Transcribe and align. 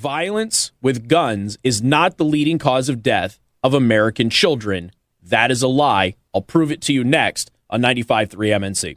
violence 0.00 0.72
with 0.80 1.08
guns 1.08 1.58
is 1.62 1.82
not 1.82 2.16
the 2.16 2.24
leading 2.24 2.58
cause 2.58 2.88
of 2.88 3.02
death 3.02 3.38
of 3.62 3.74
American 3.74 4.30
children. 4.30 4.92
That 5.22 5.50
is 5.50 5.60
a 5.62 5.68
lie. 5.68 6.14
I'll 6.34 6.40
prove 6.40 6.72
it 6.72 6.80
to 6.82 6.94
you 6.94 7.04
next 7.04 7.50
on 7.68 7.82
95.3 7.82 8.30
MNC. 8.30 8.96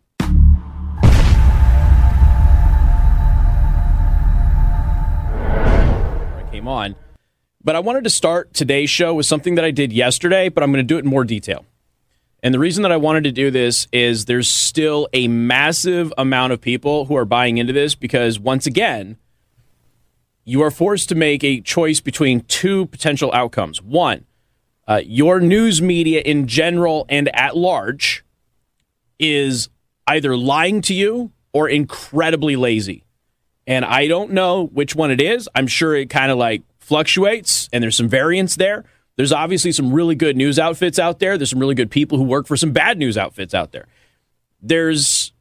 I 6.37 6.51
came 6.51 6.69
on. 6.69 6.95
But 7.61 7.75
I 7.75 7.79
wanted 7.79 8.05
to 8.05 8.09
start 8.09 8.53
today's 8.53 8.89
show 8.89 9.13
with 9.13 9.25
something 9.25 9.55
that 9.55 9.65
I 9.65 9.71
did 9.71 9.91
yesterday, 9.91 10.47
but 10.47 10.63
I'm 10.63 10.71
going 10.71 10.85
to 10.85 10.87
do 10.87 10.95
it 10.97 11.03
in 11.03 11.09
more 11.09 11.25
detail. 11.25 11.65
And 12.41 12.53
the 12.53 12.59
reason 12.59 12.81
that 12.83 12.93
I 12.93 12.97
wanted 12.97 13.25
to 13.25 13.31
do 13.31 13.51
this 13.51 13.89
is 13.91 14.23
there's 14.23 14.47
still 14.47 15.09
a 15.11 15.27
massive 15.27 16.13
amount 16.17 16.53
of 16.53 16.61
people 16.61 17.05
who 17.05 17.17
are 17.17 17.25
buying 17.25 17.57
into 17.57 17.73
this 17.73 17.93
because, 17.93 18.39
once 18.39 18.65
again, 18.65 19.17
you 20.45 20.61
are 20.61 20.71
forced 20.71 21.09
to 21.09 21.15
make 21.15 21.43
a 21.43 21.61
choice 21.61 21.99
between 21.99 22.41
two 22.41 22.87
potential 22.87 23.31
outcomes. 23.33 23.81
One, 23.81 24.25
uh, 24.87 25.01
your 25.05 25.39
news 25.39 25.81
media 25.81 26.21
in 26.21 26.47
general 26.47 27.05
and 27.09 27.33
at 27.35 27.55
large 27.55 28.25
is 29.19 29.69
either 30.07 30.35
lying 30.35 30.81
to 30.81 30.93
you 30.93 31.31
or 31.53 31.69
incredibly 31.69 32.55
lazy. 32.55 33.03
And 33.65 33.85
I 33.85 34.07
don't 34.07 34.31
know 34.31 34.65
which 34.67 34.95
one 34.95 35.11
it 35.11 35.21
is. 35.21 35.47
I'm 35.55 35.67
sure 35.67 35.95
it 35.95 36.09
kind 36.09 36.31
of 36.31 36.37
like 36.37 36.63
fluctuates 36.79 37.69
and 37.71 37.81
there's 37.81 37.95
some 37.95 38.09
variance 38.09 38.55
there. 38.55 38.83
There's 39.15 39.31
obviously 39.31 39.71
some 39.71 39.93
really 39.93 40.15
good 40.15 40.35
news 40.35 40.59
outfits 40.59 40.99
out 40.99 41.19
there. 41.19 41.37
There's 41.37 41.51
some 41.51 41.59
really 41.59 41.75
good 41.75 41.91
people 41.91 42.17
who 42.17 42.23
work 42.23 42.47
for 42.47 42.57
some 42.57 42.71
bad 42.71 42.97
news 42.97 43.17
outfits 43.17 43.53
out 43.53 43.71
there. 43.71 43.87
There's 44.61 45.31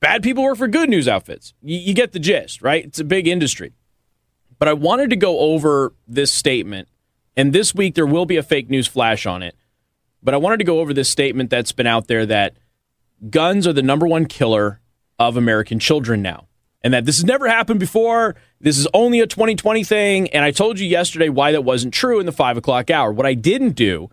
bad 0.00 0.22
people 0.22 0.42
work 0.42 0.56
for 0.56 0.66
good 0.66 0.88
news 0.88 1.06
outfits. 1.06 1.54
You, 1.62 1.78
you 1.78 1.94
get 1.94 2.12
the 2.12 2.18
gist, 2.18 2.62
right? 2.62 2.84
It's 2.84 2.98
a 2.98 3.04
big 3.04 3.28
industry. 3.28 3.74
But 4.58 4.68
I 4.68 4.72
wanted 4.72 5.10
to 5.10 5.16
go 5.16 5.38
over 5.38 5.92
this 6.06 6.32
statement, 6.32 6.88
and 7.36 7.52
this 7.52 7.74
week 7.74 7.94
there 7.94 8.06
will 8.06 8.26
be 8.26 8.36
a 8.36 8.42
fake 8.42 8.68
news 8.68 8.86
flash 8.86 9.26
on 9.26 9.42
it. 9.42 9.56
But 10.22 10.34
I 10.34 10.38
wanted 10.38 10.58
to 10.58 10.64
go 10.64 10.80
over 10.80 10.92
this 10.92 11.08
statement 11.08 11.50
that's 11.50 11.72
been 11.72 11.86
out 11.86 12.08
there 12.08 12.26
that 12.26 12.56
guns 13.30 13.66
are 13.66 13.72
the 13.72 13.82
number 13.82 14.06
one 14.06 14.26
killer 14.26 14.80
of 15.18 15.36
American 15.36 15.78
children 15.78 16.22
now 16.22 16.48
and 16.82 16.94
that 16.94 17.04
this 17.04 17.16
has 17.16 17.24
never 17.24 17.48
happened 17.48 17.80
before. 17.80 18.36
This 18.60 18.78
is 18.78 18.86
only 18.94 19.20
a 19.20 19.26
2020 19.26 19.84
thing. 19.84 20.28
And 20.30 20.44
I 20.44 20.50
told 20.50 20.78
you 20.78 20.86
yesterday 20.86 21.28
why 21.28 21.52
that 21.52 21.64
wasn't 21.64 21.94
true 21.94 22.20
in 22.20 22.26
the 22.26 22.32
five 22.32 22.56
o'clock 22.56 22.90
hour. 22.90 23.12
What 23.12 23.26
I 23.26 23.34
didn't 23.34 23.72
do 23.72 24.10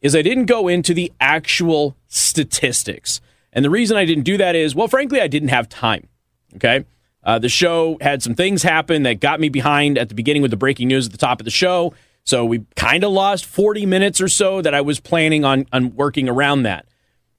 is 0.00 0.14
I 0.14 0.22
didn't 0.22 0.46
go 0.46 0.68
into 0.68 0.94
the 0.94 1.12
actual 1.20 1.96
statistics. 2.08 3.20
And 3.52 3.64
the 3.64 3.70
reason 3.70 3.96
I 3.96 4.04
didn't 4.04 4.24
do 4.24 4.36
that 4.36 4.54
is, 4.54 4.74
well, 4.74 4.88
frankly, 4.88 5.20
I 5.20 5.26
didn't 5.26 5.48
have 5.48 5.68
time. 5.68 6.08
Okay. 6.56 6.84
Uh, 7.22 7.38
the 7.38 7.48
show 7.48 7.98
had 8.00 8.22
some 8.22 8.34
things 8.34 8.62
happen 8.62 9.02
that 9.02 9.20
got 9.20 9.40
me 9.40 9.48
behind 9.48 9.98
at 9.98 10.08
the 10.08 10.14
beginning 10.14 10.42
with 10.42 10.50
the 10.50 10.56
breaking 10.56 10.88
news 10.88 11.06
at 11.06 11.12
the 11.12 11.18
top 11.18 11.40
of 11.40 11.44
the 11.44 11.50
show. 11.50 11.92
So 12.24 12.44
we 12.44 12.64
kind 12.76 13.04
of 13.04 13.12
lost 13.12 13.46
40 13.46 13.86
minutes 13.86 14.20
or 14.20 14.28
so 14.28 14.62
that 14.62 14.74
I 14.74 14.80
was 14.80 15.00
planning 15.00 15.44
on, 15.44 15.66
on 15.72 15.94
working 15.94 16.28
around 16.28 16.62
that. 16.64 16.86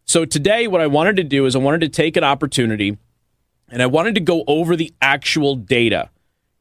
So 0.06 0.26
today, 0.26 0.68
what 0.68 0.82
I 0.82 0.88
wanted 0.88 1.18
to 1.18 1.24
do 1.24 1.46
is 1.46 1.56
I 1.56 1.60
wanted 1.60 1.82
to 1.82 1.90
take 1.90 2.18
an 2.18 2.24
opportunity 2.24 2.98
and 3.70 3.82
I 3.82 3.86
wanted 3.86 4.16
to 4.16 4.22
go 4.22 4.44
over 4.48 4.76
the 4.76 4.92
actual 5.02 5.56
data. 5.56 6.10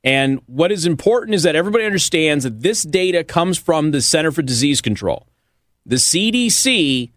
And 0.04 0.40
what 0.46 0.70
is 0.70 0.86
important 0.86 1.34
is 1.34 1.42
that 1.42 1.56
everybody 1.56 1.84
understands 1.84 2.44
that 2.44 2.60
this 2.60 2.82
data 2.82 3.24
comes 3.24 3.58
from 3.58 3.90
the 3.90 4.00
Center 4.00 4.30
for 4.30 4.42
Disease 4.42 4.80
Control. 4.80 5.26
The 5.86 5.96
CDC 5.96 7.10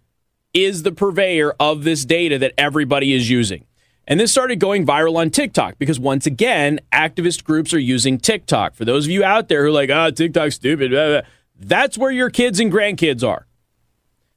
is 0.53 0.83
the 0.83 0.91
purveyor 0.91 1.53
of 1.59 1.83
this 1.83 2.05
data 2.05 2.37
that 2.39 2.53
everybody 2.57 3.13
is 3.13 3.29
using. 3.29 3.65
And 4.07 4.19
this 4.19 4.31
started 4.31 4.59
going 4.59 4.85
viral 4.85 5.17
on 5.17 5.29
TikTok 5.29 5.77
because 5.77 5.99
once 5.99 6.25
again, 6.25 6.79
activist 6.91 7.43
groups 7.43 7.73
are 7.73 7.79
using 7.79 8.17
TikTok. 8.17 8.75
For 8.75 8.83
those 8.83 9.05
of 9.05 9.11
you 9.11 9.23
out 9.23 9.47
there 9.47 9.61
who 9.61 9.69
are 9.69 9.71
like, 9.71 9.89
oh, 9.89 10.11
TikTok's 10.11 10.55
stupid, 10.55 10.91
blah, 10.91 11.07
blah, 11.07 11.21
that's 11.59 11.97
where 11.97 12.11
your 12.11 12.29
kids 12.29 12.59
and 12.59 12.71
grandkids 12.71 13.25
are. 13.27 13.47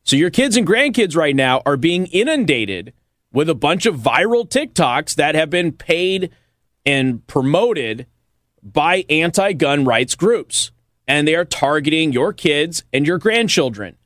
So 0.03 0.17
your 0.17 0.31
kids 0.31 0.57
and 0.57 0.67
grandkids 0.67 1.17
right 1.17 1.35
now 1.35 1.63
are 1.65 1.79
being 1.79 2.07
inundated 2.07 2.93
with 3.33 3.49
a 3.49 3.55
bunch 3.55 3.87
of 3.87 3.97
viral 3.97 4.49
TikToks 4.49 5.15
that 5.17 5.35
have 5.35 5.51
been 5.51 5.73
paid 5.73 6.31
and 6.85 7.27
promoted 7.27 8.07
by 8.63 9.05
anti 9.09 9.53
gun 9.55 9.85
rights 9.85 10.15
groups. 10.15 10.71
And 11.09 11.27
they 11.27 11.35
are 11.35 11.45
targeting 11.45 12.13
your 12.13 12.33
kids 12.33 12.85
and 12.93 13.07
your 13.07 13.19
grandchildren. 13.19 13.97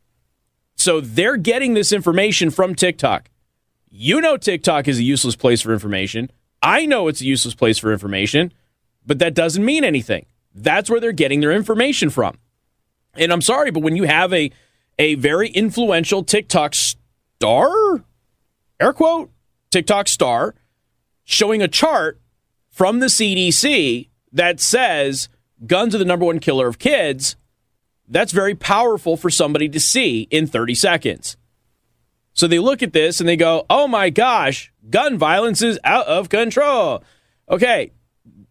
So 0.77 1.01
they're 1.01 1.37
getting 1.37 1.75
this 1.75 1.93
information 1.93 2.51
from 2.51 2.75
TikTok. 2.75 3.29
You 3.91 4.21
know, 4.21 4.37
TikTok 4.37 4.87
is 4.87 4.99
a 4.99 5.03
useless 5.03 5.37
place 5.37 5.61
for 5.63 5.73
information. 5.73 6.31
I 6.63 6.87
know 6.87 7.09
it's 7.09 7.21
a 7.21 7.27
useless 7.27 7.55
place 7.55 7.79
for 7.79 7.93
information, 7.93 8.53
but 9.07 9.19
that 9.21 9.35
doesn't 9.35 9.65
mean 9.65 9.85
anything. 9.85 10.27
That's 10.55 10.91
where 10.91 11.01
they're 11.01 11.13
getting 11.13 11.41
their 11.41 11.53
information 11.53 12.11
from. 12.11 12.39
And 13.15 13.33
I'm 13.33 13.43
sorry, 13.43 13.71
but 13.71 13.83
when 13.83 13.97
you 13.97 14.05
have 14.05 14.33
a, 14.33 14.51
a 14.99 15.15
very 15.15 15.49
influential 15.49 16.23
TikTok 16.23 16.75
star, 16.75 18.05
air 18.81 18.93
quote, 18.93 19.31
TikTok 19.71 20.09
star 20.09 20.55
showing 21.25 21.63
a 21.63 21.69
chart 21.69 22.21
from 22.71 23.01
the 23.01 23.07
CDC 23.07 24.09
that 24.33 24.61
says 24.61 25.29
guns 25.67 25.95
are 25.95 25.99
the 25.99 26.05
number 26.05 26.25
one 26.25 26.39
killer 26.39 26.69
of 26.69 26.79
kids, 26.79 27.37
that's 28.09 28.33
very 28.33 28.55
powerful 28.55 29.17
for 29.17 29.31
somebody 29.31 29.69
to 29.69 29.81
see 29.81 30.29
in 30.31 30.47
30 30.47 30.75
seconds. 30.75 31.37
So 32.39 32.47
they 32.47 32.61
look 32.61 32.85
at 32.85 32.93
this 32.93 33.19
and 33.19 33.29
they 33.29 33.37
go, 33.37 33.67
oh 33.69 33.89
my 33.89 34.11
gosh, 34.11 34.73
gun 34.89 35.19
violence 35.19 35.61
is 35.61 35.77
out 35.83 36.07
of 36.07 36.29
control. 36.29 37.03
Okay, 37.51 37.91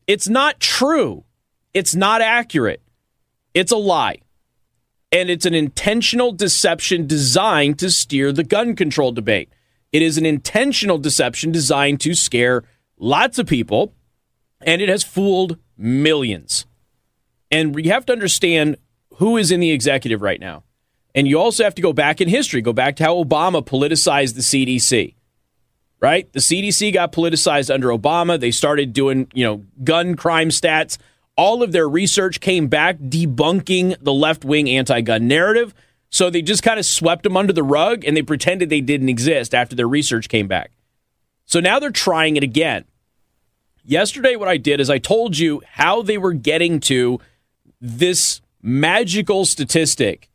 it's 0.07 0.27
not 0.27 0.59
true. 0.59 1.23
It's 1.73 1.95
not 1.95 2.21
accurate. 2.21 2.81
It's 3.53 3.71
a 3.71 3.77
lie. 3.77 4.19
And 5.09 5.29
it's 5.29 5.45
an 5.45 5.53
intentional 5.53 6.33
deception 6.33 7.07
designed 7.07 7.79
to 7.79 7.89
steer 7.89 8.33
the 8.33 8.43
gun 8.43 8.75
control 8.75 9.13
debate. 9.13 9.53
It 9.93 10.01
is 10.01 10.17
an 10.17 10.25
intentional 10.25 10.97
deception 10.97 11.53
designed 11.53 12.01
to 12.01 12.13
scare 12.13 12.65
lots 12.99 13.39
of 13.39 13.47
people, 13.47 13.93
and 14.59 14.81
it 14.81 14.89
has 14.89 15.05
fooled 15.05 15.59
millions. 15.77 16.65
And 17.49 17.73
you 17.85 17.91
have 17.93 18.05
to 18.07 18.11
understand 18.11 18.75
who 19.13 19.37
is 19.37 19.49
in 19.49 19.61
the 19.61 19.71
executive 19.71 20.21
right 20.21 20.41
now. 20.41 20.63
And 21.16 21.28
you 21.28 21.40
also 21.40 21.63
have 21.63 21.75
to 21.75 21.81
go 21.81 21.94
back 21.94 22.22
in 22.22 22.28
history, 22.29 22.62
go 22.62 22.73
back 22.73 22.95
to 22.97 23.03
how 23.03 23.23
Obama 23.23 23.66
politicized 23.66 24.35
the 24.35 24.41
CDC. 24.41 25.16
Right? 26.00 26.31
The 26.31 26.40
CDC 26.40 26.94
got 26.94 27.12
politicized 27.12 27.73
under 27.73 27.88
Obama. 27.88 28.40
They 28.40 28.51
started 28.51 28.94
doing, 28.94 29.31
you 29.34 29.44
know, 29.44 29.63
gun 29.84 30.16
crime 30.16 30.50
stats. 30.50 30.97
All 31.35 31.63
of 31.63 31.72
their 31.72 31.90
research 31.90 32.40
came 32.40 32.68
back 32.68 32.97
debunking 33.00 33.95
the 34.00 34.13
left 34.13 34.45
wing 34.45 34.69
anti 34.69 35.01
gun 35.01 35.28
narrative. 35.28 35.73
So 36.09 36.29
they 36.29 36.41
just 36.41 36.63
kind 36.63 36.79
of 36.79 36.85
swept 36.85 37.24
them 37.24 37.35
under 37.35 37.51
the 37.51 37.63
rug 37.63 38.06
and 38.06 38.16
they 38.16 38.22
pretended 38.22 38.69
they 38.69 38.81
didn't 38.81 39.09
exist 39.09 39.53
after 39.53 39.75
their 39.75 39.88
research 39.88 40.29
came 40.29 40.47
back. 40.47 40.72
So 41.45 41.59
now 41.59 41.79
they're 41.79 41.91
trying 41.91 42.38
it 42.38 42.44
again. 42.44 42.85
Yesterday, 43.84 44.35
what 44.35 44.50
I 44.50 44.57
did 44.57 44.79
is 44.81 44.89
I 44.89 44.97
told 44.97 45.38
you 45.38 45.62
how 45.66 46.01
they 46.01 46.18
were 46.18 46.34
getting 46.34 46.79
to 46.81 47.19
this 47.79 48.41
magical 48.62 49.45
statistic 49.45 50.29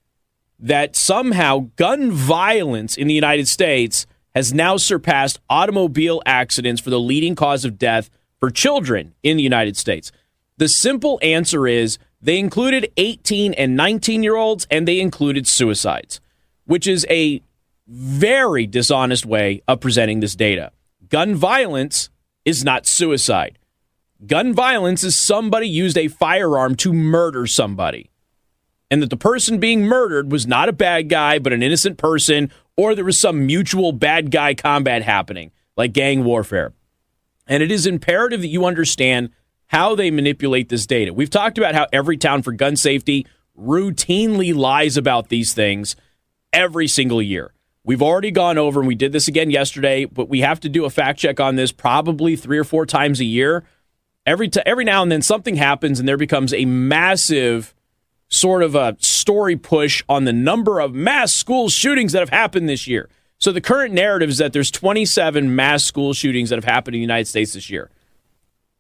that 0.62 0.94
somehow 0.94 1.68
gun 1.74 2.12
violence 2.12 2.96
in 2.96 3.08
the 3.08 3.14
United 3.14 3.48
States 3.48 4.06
has 4.32 4.54
now 4.54 4.76
surpassed 4.76 5.40
automobile 5.50 6.22
accidents 6.24 6.80
for 6.80 6.88
the 6.88 7.00
leading 7.00 7.34
cause 7.34 7.64
of 7.64 7.78
death 7.78 8.08
for 8.38 8.48
children 8.48 9.12
in 9.24 9.36
the 9.36 9.42
United 9.42 9.76
States. 9.76 10.12
The 10.58 10.68
simple 10.68 11.18
answer 11.20 11.66
is 11.66 11.98
they 12.20 12.38
included 12.38 12.92
18 12.96 13.54
and 13.54 13.76
19 13.76 14.22
year 14.22 14.36
olds, 14.36 14.66
and 14.70 14.86
they 14.86 15.00
included 15.00 15.48
suicides, 15.48 16.20
which 16.64 16.86
is 16.86 17.04
a 17.10 17.42
very 17.88 18.64
dishonest 18.66 19.26
way 19.26 19.62
of 19.66 19.80
presenting 19.80 20.20
this 20.20 20.36
data. 20.36 20.70
Gun 21.08 21.34
violence 21.34 22.08
is 22.44 22.64
not 22.64 22.86
suicide. 22.86 23.58
Gun 24.24 24.54
violence 24.54 25.02
is 25.02 25.16
somebody 25.16 25.68
used 25.68 25.98
a 25.98 26.06
firearm 26.06 26.76
to 26.76 26.92
murder 26.92 27.48
somebody. 27.48 28.11
And 28.92 29.00
that 29.00 29.09
the 29.09 29.16
person 29.16 29.56
being 29.59 29.86
murdered 29.86 30.30
was 30.30 30.47
not 30.47 30.68
a 30.68 30.72
bad 30.72 31.09
guy, 31.09 31.39
but 31.39 31.54
an 31.54 31.62
innocent 31.62 31.97
person, 31.97 32.53
or 32.77 32.94
there 32.94 33.06
was 33.06 33.18
some 33.18 33.47
mutual 33.47 33.92
bad 33.92 34.30
guy 34.30 34.53
combat 34.53 35.00
happening, 35.00 35.50
like 35.78 35.94
gang 35.94 36.24
warfare. 36.24 36.74
And 37.47 37.62
it 37.62 37.72
is 37.72 37.86
imperative 37.86 38.42
that 38.42 38.48
you 38.48 38.66
understand 38.66 39.30
how 39.68 39.94
they 39.94 40.10
manipulate 40.10 40.68
this 40.68 40.84
data. 40.84 41.15
We've 41.15 41.30
talked 41.30 41.56
about 41.56 41.74
how 41.74 41.86
Everytown 41.91 42.44
for 42.44 42.53
gun 42.53 42.77
safety 42.77 43.27
routinely 43.59 44.54
lies 44.54 44.98
about 44.98 45.30
these 45.30 45.54
things 45.54 45.97
every 46.53 46.86
single 46.86 47.22
year. 47.22 47.54
We've 47.84 48.03
already 48.03 48.30
gone 48.30 48.59
over, 48.59 48.80
and 48.80 48.86
we 48.86 48.94
did 48.94 49.12
this 49.12 49.27
again 49.27 49.50
yesterday, 49.50 50.04
but 50.04 50.28
we 50.28 50.41
have 50.41 50.60
to 50.60 50.68
do 50.68 50.84
a 50.84 50.91
fact 50.91 51.18
check 51.18 51.41
on 51.41 51.56
this 51.56 51.72
probably 51.72 52.36
three 52.36 52.59
or 52.59 52.65
four 52.65 52.84
times 52.84 53.21
a 53.21 53.24
year. 53.24 53.65
Every 54.27 54.50
t- 54.50 54.60
every 54.66 54.84
now 54.84 55.03
and 55.03 55.10
then 55.10 55.22
something 55.22 55.56
happens, 55.56 55.98
and 55.98 56.06
there 56.06 56.18
becomes 56.18 56.53
a 56.53 56.66
massive 56.66 57.74
sort 58.32 58.62
of 58.62 58.74
a 58.74 58.96
story 58.98 59.56
push 59.56 60.02
on 60.08 60.24
the 60.24 60.32
number 60.32 60.80
of 60.80 60.94
mass 60.94 61.32
school 61.32 61.68
shootings 61.68 62.12
that 62.12 62.20
have 62.20 62.30
happened 62.30 62.68
this 62.68 62.86
year. 62.86 63.08
So 63.38 63.52
the 63.52 63.60
current 63.60 63.92
narrative 63.92 64.30
is 64.30 64.38
that 64.38 64.52
there's 64.52 64.70
27 64.70 65.54
mass 65.54 65.84
school 65.84 66.12
shootings 66.12 66.50
that 66.50 66.56
have 66.56 66.64
happened 66.64 66.94
in 66.94 66.98
the 66.98 67.02
United 67.02 67.26
States 67.26 67.52
this 67.52 67.70
year 67.70 67.90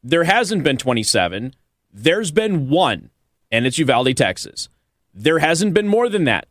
there 0.02 0.24
hasn't 0.24 0.64
been 0.64 0.76
27. 0.76 1.54
There's 1.92 2.30
been 2.30 2.68
one 2.68 3.10
and 3.50 3.66
it's 3.66 3.78
Uvalde, 3.78 4.16
Texas. 4.16 4.68
There 5.14 5.38
hasn't 5.38 5.74
been 5.74 5.86
more 5.86 6.08
than 6.08 6.24
that. 6.24 6.46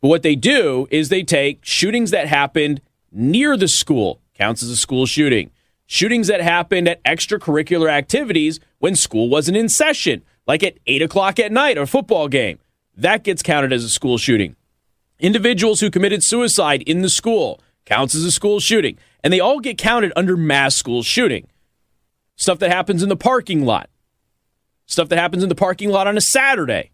But 0.00 0.08
what 0.08 0.22
they 0.22 0.36
do 0.36 0.86
is 0.90 1.08
they 1.08 1.22
take 1.22 1.64
shootings 1.64 2.10
that 2.10 2.28
happened 2.28 2.80
near 3.10 3.56
the 3.56 3.68
school, 3.68 4.20
counts 4.34 4.62
as 4.62 4.68
a 4.68 4.76
school 4.76 5.06
shooting. 5.06 5.50
Shootings 5.86 6.26
that 6.28 6.40
happened 6.40 6.88
at 6.88 7.02
extracurricular 7.04 7.90
activities 7.90 8.60
when 8.78 8.94
school 8.94 9.28
wasn't 9.28 9.56
in 9.56 9.68
session, 9.68 10.22
like 10.46 10.62
at 10.62 10.78
8 10.86 11.02
o'clock 11.02 11.38
at 11.38 11.52
night 11.52 11.78
or 11.78 11.82
a 11.82 11.86
football 11.86 12.28
game. 12.28 12.58
That 12.96 13.24
gets 13.24 13.42
counted 13.42 13.72
as 13.72 13.84
a 13.84 13.88
school 13.90 14.18
shooting. 14.18 14.56
Individuals 15.18 15.80
who 15.80 15.90
committed 15.90 16.22
suicide 16.22 16.82
in 16.82 17.02
the 17.02 17.08
school 17.08 17.60
counts 17.84 18.14
as 18.14 18.24
a 18.24 18.32
school 18.32 18.60
shooting. 18.60 18.98
And 19.22 19.32
they 19.32 19.40
all 19.40 19.60
get 19.60 19.78
counted 19.78 20.12
under 20.16 20.36
mass 20.36 20.74
school 20.74 21.02
shooting. 21.02 21.46
Stuff 22.36 22.58
that 22.58 22.70
happens 22.72 23.02
in 23.02 23.08
the 23.08 23.16
parking 23.16 23.64
lot, 23.64 23.88
stuff 24.86 25.08
that 25.10 25.18
happens 25.18 25.42
in 25.42 25.48
the 25.48 25.54
parking 25.54 25.90
lot 25.90 26.06
on 26.06 26.16
a 26.16 26.20
Saturday. 26.20 26.90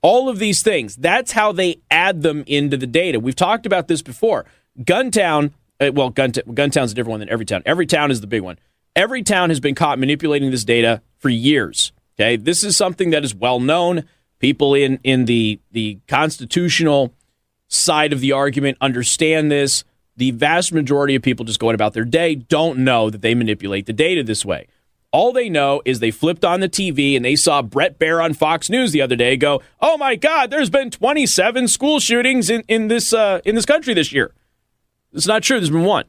All 0.00 0.28
of 0.28 0.38
these 0.38 0.62
things, 0.62 0.96
that's 0.96 1.32
how 1.32 1.52
they 1.52 1.80
add 1.90 2.22
them 2.22 2.44
into 2.46 2.76
the 2.76 2.86
data. 2.86 3.18
We've 3.20 3.36
talked 3.36 3.66
about 3.66 3.88
this 3.88 4.02
before. 4.02 4.46
Guntown, 4.80 5.52
uh, 5.80 5.90
well, 5.92 6.10
Gun- 6.10 6.32
Guntown's 6.32 6.92
a 6.92 6.94
different 6.94 7.18
one 7.18 7.20
than 7.20 7.28
Everytown. 7.28 7.62
Every 7.64 7.86
town 7.86 8.10
is 8.10 8.20
the 8.20 8.26
big 8.26 8.42
one. 8.42 8.58
Everytown 8.96 9.48
has 9.48 9.60
been 9.60 9.74
caught 9.74 9.98
manipulating 9.98 10.50
this 10.50 10.64
data 10.64 11.02
for 11.18 11.28
years. 11.30 11.92
Okay, 12.18 12.36
this 12.36 12.62
is 12.62 12.76
something 12.76 13.10
that 13.10 13.24
is 13.24 13.34
well 13.34 13.60
known. 13.60 14.04
People 14.38 14.74
in 14.74 14.98
in 15.02 15.24
the 15.24 15.60
the 15.70 15.98
constitutional 16.08 17.14
side 17.68 18.12
of 18.12 18.20
the 18.20 18.32
argument 18.32 18.78
understand 18.80 19.50
this. 19.50 19.84
The 20.16 20.30
vast 20.32 20.72
majority 20.72 21.14
of 21.14 21.22
people 21.22 21.44
just 21.44 21.58
going 21.58 21.74
about 21.74 21.94
their 21.94 22.04
day 22.04 22.34
don't 22.34 22.80
know 22.80 23.08
that 23.08 23.22
they 23.22 23.34
manipulate 23.34 23.86
the 23.86 23.94
data 23.94 24.22
this 24.22 24.44
way. 24.44 24.66
All 25.10 25.32
they 25.32 25.48
know 25.48 25.80
is 25.84 26.00
they 26.00 26.10
flipped 26.10 26.44
on 26.44 26.60
the 26.60 26.68
TV 26.68 27.16
and 27.16 27.24
they 27.24 27.36
saw 27.36 27.62
Bret 27.62 27.98
Baier 27.98 28.22
on 28.22 28.34
Fox 28.34 28.68
News 28.68 28.92
the 28.92 29.00
other 29.00 29.16
day 29.16 29.36
go, 29.36 29.62
"Oh 29.80 29.96
my 29.96 30.16
God, 30.16 30.50
there's 30.50 30.70
been 30.70 30.90
27 30.90 31.68
school 31.68 32.00
shootings 32.00 32.50
in 32.50 32.62
in 32.68 32.88
this 32.88 33.12
uh, 33.12 33.40
in 33.44 33.54
this 33.54 33.66
country 33.66 33.94
this 33.94 34.12
year." 34.12 34.32
It's 35.12 35.26
not 35.26 35.42
true. 35.42 35.58
There's 35.58 35.70
been 35.70 35.84
one. 35.84 36.04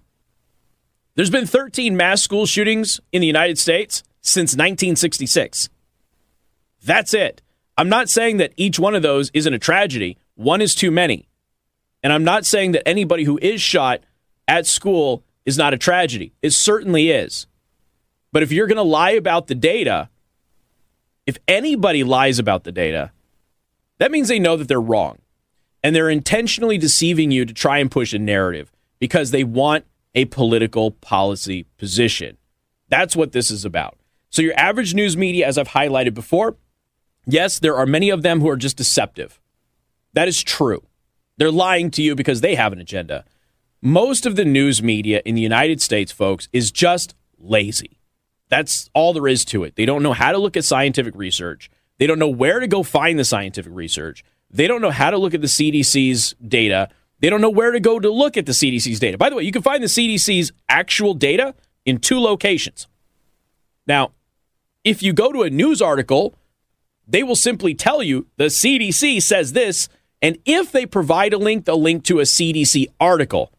There's 1.15 1.29
been 1.29 1.45
13 1.45 1.95
mass 1.95 2.21
school 2.21 2.45
shootings 2.45 2.99
in 3.11 3.21
the 3.21 3.27
United 3.27 3.59
States 3.59 4.03
since 4.21 4.53
1966. 4.53 5.69
That's 6.83 7.13
it. 7.13 7.41
I'm 7.77 7.89
not 7.89 8.09
saying 8.09 8.37
that 8.37 8.53
each 8.57 8.77
one 8.77 8.95
of 8.95 9.01
those 9.01 9.31
isn't 9.33 9.53
a 9.53 9.59
tragedy. 9.59 10.17
One 10.35 10.61
is 10.61 10.75
too 10.75 10.91
many. 10.91 11.27
And 12.03 12.11
I'm 12.11 12.23
not 12.23 12.45
saying 12.45 12.73
that 12.73 12.87
anybody 12.87 13.23
who 13.23 13.39
is 13.41 13.61
shot 13.61 14.01
at 14.47 14.67
school 14.67 15.23
is 15.45 15.57
not 15.57 15.73
a 15.73 15.77
tragedy. 15.77 16.33
It 16.41 16.51
certainly 16.51 17.09
is. 17.09 17.47
But 18.31 18.43
if 18.43 18.51
you're 18.51 18.67
going 18.67 18.77
to 18.77 18.83
lie 18.83 19.11
about 19.11 19.47
the 19.47 19.55
data, 19.55 20.09
if 21.25 21.37
anybody 21.47 22.03
lies 22.03 22.39
about 22.39 22.63
the 22.63 22.71
data, 22.71 23.11
that 23.99 24.11
means 24.11 24.27
they 24.27 24.39
know 24.39 24.57
that 24.57 24.67
they're 24.67 24.81
wrong. 24.81 25.19
And 25.83 25.95
they're 25.95 26.09
intentionally 26.09 26.77
deceiving 26.77 27.31
you 27.31 27.45
to 27.45 27.53
try 27.53 27.79
and 27.79 27.91
push 27.91 28.13
a 28.13 28.19
narrative 28.19 28.71
because 28.99 29.31
they 29.31 29.43
want 29.43 29.85
a 30.15 30.25
political 30.25 30.91
policy 30.91 31.65
position. 31.77 32.37
That's 32.89 33.15
what 33.15 33.31
this 33.31 33.51
is 33.51 33.65
about. 33.65 33.97
So, 34.29 34.41
your 34.41 34.57
average 34.57 34.93
news 34.93 35.17
media, 35.17 35.45
as 35.45 35.57
I've 35.57 35.69
highlighted 35.69 36.13
before, 36.13 36.55
yes, 37.25 37.59
there 37.59 37.75
are 37.75 37.85
many 37.85 38.09
of 38.09 38.21
them 38.21 38.41
who 38.41 38.49
are 38.49 38.57
just 38.57 38.77
deceptive. 38.77 39.39
That 40.13 40.27
is 40.27 40.43
true. 40.43 40.83
They're 41.37 41.51
lying 41.51 41.91
to 41.91 42.03
you 42.03 42.15
because 42.15 42.41
they 42.41 42.55
have 42.55 42.73
an 42.73 42.79
agenda. 42.79 43.25
Most 43.81 44.25
of 44.25 44.35
the 44.35 44.45
news 44.45 44.81
media 44.81 45.21
in 45.25 45.35
the 45.35 45.41
United 45.41 45.81
States, 45.81 46.11
folks, 46.11 46.47
is 46.53 46.71
just 46.71 47.15
lazy. 47.37 47.99
That's 48.49 48.89
all 48.93 49.13
there 49.13 49.27
is 49.27 49.43
to 49.45 49.63
it. 49.63 49.75
They 49.75 49.85
don't 49.85 50.03
know 50.03 50.13
how 50.13 50.31
to 50.31 50.37
look 50.37 50.55
at 50.55 50.63
scientific 50.63 51.15
research. 51.15 51.69
They 51.97 52.07
don't 52.07 52.19
know 52.19 52.29
where 52.29 52.59
to 52.59 52.67
go 52.67 52.83
find 52.83 53.17
the 53.17 53.25
scientific 53.25 53.73
research. 53.73 54.23
They 54.49 54.67
don't 54.67 54.81
know 54.81 54.91
how 54.91 55.09
to 55.09 55.17
look 55.17 55.33
at 55.33 55.41
the 55.41 55.47
CDC's 55.47 56.35
data. 56.47 56.89
They 57.19 57.29
don't 57.29 57.41
know 57.41 57.49
where 57.49 57.71
to 57.71 57.79
go 57.79 57.99
to 57.99 58.11
look 58.11 58.37
at 58.37 58.45
the 58.45 58.51
CDC's 58.51 58.99
data. 58.99 59.17
By 59.17 59.29
the 59.29 59.35
way, 59.35 59.43
you 59.43 59.51
can 59.51 59.61
find 59.63 59.81
the 59.81 59.87
CDC's 59.87 60.51
actual 60.69 61.13
data 61.13 61.55
in 61.85 61.97
two 61.97 62.19
locations. 62.19 62.87
Now, 63.87 64.11
if 64.83 65.01
you 65.01 65.13
go 65.13 65.31
to 65.31 65.41
a 65.43 65.49
news 65.49 65.81
article, 65.81 66.35
they 67.13 67.23
will 67.23 67.37
simply 67.37 67.73
tell 67.73 68.03
you 68.03 68.27
the 68.35 68.45
CDC 68.45 69.21
says 69.21 69.53
this 69.53 69.87
and 70.23 70.39
if 70.45 70.71
they 70.71 70.85
provide 70.85 71.33
a 71.33 71.37
link, 71.37 71.65
they'll 71.65 71.79
link 71.79 72.05
to 72.05 72.19
a 72.19 72.23
CDC 72.23 72.87
article. 72.99 73.51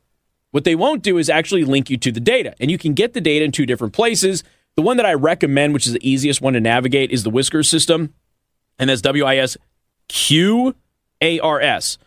What 0.51 0.65
they 0.65 0.75
won't 0.75 1.03
do 1.03 1.19
is 1.19 1.29
actually 1.29 1.63
link 1.65 1.91
you 1.91 1.99
to 1.99 2.11
the 2.11 2.21
data. 2.21 2.55
And 2.59 2.71
you 2.71 2.79
can 2.79 2.95
get 2.95 3.13
the 3.13 3.21
data 3.21 3.45
in 3.45 3.53
two 3.53 3.67
different 3.67 3.93
places. 3.93 4.43
The 4.75 4.83
one 4.83 4.97
that 4.97 5.05
I 5.05 5.13
recommend, 5.13 5.75
which 5.75 5.87
is 5.87 5.93
the 5.93 6.09
easiest 6.09 6.41
one 6.41 6.55
to 6.55 6.61
navigate, 6.61 7.13
is 7.13 7.23
the 7.23 7.31
WISQARS 7.31 7.67
system. 7.67 8.15
And 8.79 8.89
that's 8.89 9.03
W 9.03 9.25
I 9.25 9.37
S 9.37 9.59
Q 10.09 10.75
A 11.21 11.39
R 11.39 11.61
S. 11.61 11.99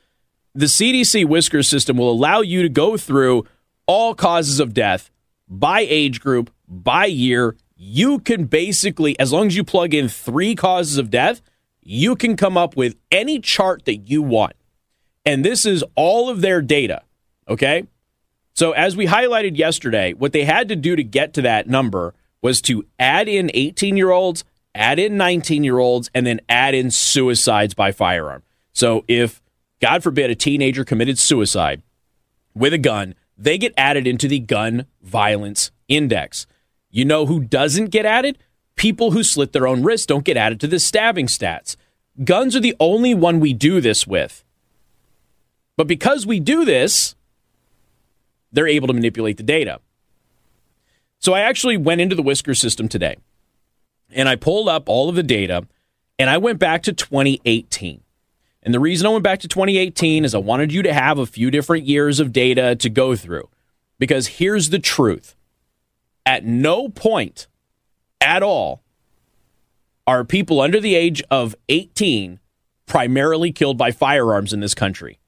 The 0.56 0.66
CDC 0.66 1.26
WISQARS 1.26 1.70
system 1.70 1.98
will 1.98 2.12
allow 2.12 2.42
you 2.42 2.64
to 2.64 2.70
go 2.70 2.98
through 2.98 3.46
all 3.86 4.16
causes 4.16 4.60
of 4.60 4.74
death 4.74 5.12
by 5.48 5.82
age 5.82 6.20
group, 6.20 6.52
by 6.68 7.06
year. 7.06 7.56
You 7.80 8.20
can 8.20 8.46
basically, 8.46 9.18
as 9.20 9.32
long 9.32 9.48
as 9.48 9.56
you 9.56 9.64
plug 9.64 9.94
in 9.94 10.10
three 10.10 10.56
causes 10.56 10.98
of 10.98 11.12
death, 11.12 11.42
you 11.84 12.16
can 12.16 12.36
come 12.36 12.58
up 12.58 12.76
with 12.76 12.96
any 13.12 13.40
chart 13.40 13.86
that 13.86 14.10
you 14.10 14.24
want. 14.24 14.54
And 15.26 15.46
this 15.46 15.66
is 15.66 15.84
all 15.96 16.30
of 16.30 16.42
their 16.42 16.62
data. 16.62 17.04
Okay. 17.48 17.84
So, 18.56 18.72
as 18.72 18.98
we 18.98 19.06
highlighted 19.06 19.58
yesterday, 19.58 20.14
what 20.14 20.34
they 20.34 20.44
had 20.44 20.70
to 20.70 20.76
do 20.76 20.96
to 20.96 21.04
get 21.04 21.34
to 21.36 21.44
that 21.44 21.68
number 21.68 22.16
was 22.42 22.62
to 22.62 22.86
add 22.98 23.28
in 23.28 23.52
18 23.54 23.96
year 23.96 24.10
olds, 24.10 24.44
add 24.74 24.98
in 24.98 25.16
19 25.16 25.64
year 25.64 25.78
olds, 25.78 26.10
and 26.16 26.26
then 26.26 26.42
add 26.50 26.74
in 26.74 26.90
suicides 26.90 27.76
by 27.76 27.92
firearm. 27.92 28.42
So, 28.74 29.06
if, 29.08 29.42
God 29.80 30.02
forbid, 30.02 30.32
a 30.32 30.36
teenager 30.36 30.84
committed 30.84 31.20
suicide 31.20 31.84
with 32.56 32.74
a 32.74 32.80
gun, 32.80 33.14
they 33.38 33.60
get 33.60 33.74
added 33.78 34.08
into 34.08 34.28
the 34.28 34.40
gun 34.40 34.88
violence 35.04 35.70
index. 35.88 36.48
You 36.90 37.06
know 37.06 37.26
who 37.26 37.40
doesn't 37.42 37.92
get 37.92 38.06
added? 38.06 38.38
people 38.78 39.12
who 39.12 39.24
slit 39.24 39.52
their 39.52 39.68
own 39.68 39.84
wrists 39.84 40.06
don't 40.06 40.24
get 40.24 40.38
added 40.38 40.62
to 40.62 40.68
the 40.68 40.80
stabbing 40.80 41.28
stats. 41.28 41.76
Guns 42.24 42.56
are 42.56 42.62
the 42.62 42.76
only 42.80 43.14
one 43.14 43.42
we 43.42 43.52
do 43.52 43.82
this 43.82 44.08
with. 44.08 44.46
But 45.76 45.88
because 45.88 46.26
we 46.26 46.40
do 46.40 46.64
this, 46.64 47.16
they're 48.52 48.68
able 48.68 48.88
to 48.88 48.94
manipulate 48.94 49.38
the 49.38 49.44
data. 49.44 49.82
So 51.20 51.34
I 51.34 51.42
actually 51.42 51.78
went 51.78 52.02
into 52.02 52.16
the 52.16 52.24
Whisker 52.24 52.54
system 52.54 52.88
today 52.88 53.18
and 54.12 54.30
I 54.30 54.36
pulled 54.36 54.70
up 54.70 54.88
all 54.88 55.10
of 55.10 55.16
the 55.16 55.24
data 55.24 55.68
and 56.18 56.30
I 56.30 56.38
went 56.38 56.60
back 56.60 56.84
to 56.84 56.94
2018. 56.94 58.02
And 58.64 58.74
the 58.74 58.80
reason 58.80 59.08
I 59.08 59.12
went 59.12 59.24
back 59.24 59.40
to 59.40 59.48
2018 59.48 60.26
is 60.26 60.34
I 60.34 60.40
wanted 60.40 60.72
you 60.72 60.82
to 60.84 60.94
have 60.94 61.20
a 61.20 61.26
few 61.26 61.52
different 61.52 61.86
years 61.86 62.20
of 62.20 62.34
data 62.34 62.76
to 62.76 62.90
go 62.90 63.16
through. 63.16 63.50
Because 64.00 64.28
here's 64.28 64.70
the 64.70 64.80
truth 64.80 65.36
at 66.28 66.44
no 66.44 66.90
point 66.90 67.48
at 68.20 68.44
all 68.44 68.84
are 70.06 70.26
people 70.26 70.60
under 70.60 70.82
the 70.82 70.94
age 70.94 71.24
of 71.32 71.56
18 71.70 72.42
primarily 72.86 73.54
killed 73.54 73.78
by 73.78 73.92
firearms 73.92 74.52
in 74.52 74.60
this 74.60 74.76
country. 74.76 75.20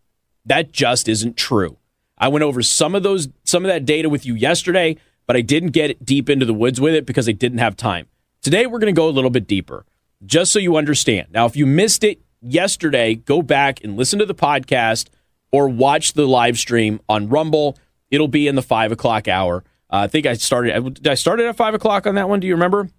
That 0.46 0.74
just 0.74 1.08
isn't 1.08 1.38
true. 1.38 1.78
I 2.18 2.28
went 2.28 2.44
over 2.44 2.62
some 2.62 2.96
of 2.96 3.04
those 3.04 3.30
some 3.46 3.64
of 3.64 3.70
that 3.70 3.86
data 3.86 4.10
with 4.10 4.26
you 4.26 4.36
yesterday, 4.36 4.98
but 5.26 5.38
I 5.38 5.42
didn't 5.42 5.72
get 5.72 6.04
deep 6.04 6.30
into 6.30 6.46
the 6.46 6.54
woods 6.54 6.82
with 6.82 6.94
it 6.94 7.06
because 7.06 7.30
I 7.30 7.32
didn't 7.32 7.60
have 7.60 7.78
time. 7.78 8.08
Today 8.42 8.66
we're 8.66 8.80
going 8.80 8.94
to 8.94 9.00
go 9.00 9.08
a 9.08 9.12
little 9.12 9.30
bit 9.30 9.48
deeper, 9.48 9.86
just 10.26 10.52
so 10.52 10.60
you 10.60 10.76
understand. 10.76 11.28
Now, 11.32 11.46
if 11.46 11.56
you 11.56 11.66
missed 11.66 12.04
it 12.04 12.22
yesterday, 12.42 13.16
go 13.16 13.42
back 13.42 13.82
and 13.86 13.96
listen 13.96 14.20
to 14.20 14.26
the 14.26 14.36
podcast 14.36 15.08
or 15.54 15.70
watch 15.70 16.12
the 16.12 16.28
live 16.28 16.60
stream 16.60 17.00
on 17.08 17.30
Rumble. 17.30 17.78
It'll 18.12 18.28
be 18.28 18.48
in 18.48 18.56
the 18.56 18.62
five 18.62 18.92
o'clock 18.92 19.30
hour. 19.30 19.64
Uh, 19.92 19.98
I 19.98 20.08
think 20.08 20.26
I 20.26 20.34
started. 20.34 21.08
I 21.08 21.16
started 21.16 21.48
at 21.48 21.58
five 21.58 21.74
o'clock 21.74 22.06
on 22.06 22.16
that 22.16 22.30
one? 22.30 22.40
Do 22.40 22.48
you 22.48 22.54
remember? 22.54 22.90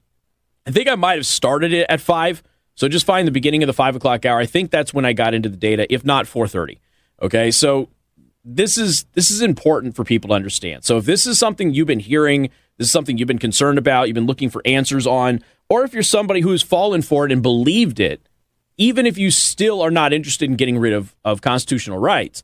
I 0.67 0.71
think 0.71 0.89
I 0.89 0.95
might 0.95 1.17
have 1.17 1.27
started 1.27 1.73
it 1.73 1.87
at 1.89 2.01
five. 2.01 2.43
So 2.75 2.89
just 2.89 3.07
find 3.07 3.27
the 3.27 3.33
beginning 3.33 3.63
of 3.63 3.67
the 3.67 3.73
five 3.73 3.97
o'clock 3.97 4.25
hour. 4.25 4.39
I 4.39 4.47
think 4.47 4.71
that's 4.71 4.95
when 4.95 5.05
I 5.05 5.13
got 5.13 5.35
into 5.35 5.49
the 5.49 5.57
data, 5.57 5.93
if 5.93 6.05
not 6.05 6.27
four 6.27 6.49
thirty. 6.49 6.81
Okay, 7.23 7.51
so 7.51 7.89
this 8.45 8.79
is 8.79 9.05
this 9.13 9.31
is 9.31 9.43
important 9.43 9.95
for 9.95 10.05
people 10.05 10.29
to 10.29 10.35
understand. 10.35 10.85
So 10.85 10.97
if 10.97 11.05
this 11.05 11.27
is 11.27 11.39
something 11.39 11.75
you've 11.75 11.87
been 11.87 12.01
hearing, 12.01 12.51
this 12.79 12.87
is 12.87 12.91
something 12.91 13.19
you've 13.19 13.29
been 13.29 13.39
concerned 13.39 13.79
about, 13.79 14.09
you've 14.09 14.15
been 14.15 14.27
looking 14.27 14.49
for 14.49 14.63
answers 14.65 15.07
on, 15.07 15.45
or 15.69 15.85
if 15.85 15.93
you're 15.93 16.03
somebody 16.03 16.41
who's 16.41 16.63
fallen 16.63 17.03
for 17.03 17.27
it 17.27 17.33
and 17.33 17.43
believed 17.43 18.01
it, 18.01 18.27
even 18.79 19.05
if 19.05 19.19
you 19.19 19.31
still 19.31 19.83
are 19.83 19.91
not 19.91 20.15
interested 20.15 20.49
in 20.49 20.57
getting 20.57 20.79
rid 20.79 20.95
of, 20.95 21.15
of 21.23 21.43
constitutional 21.43 21.99
rights, 21.99 22.43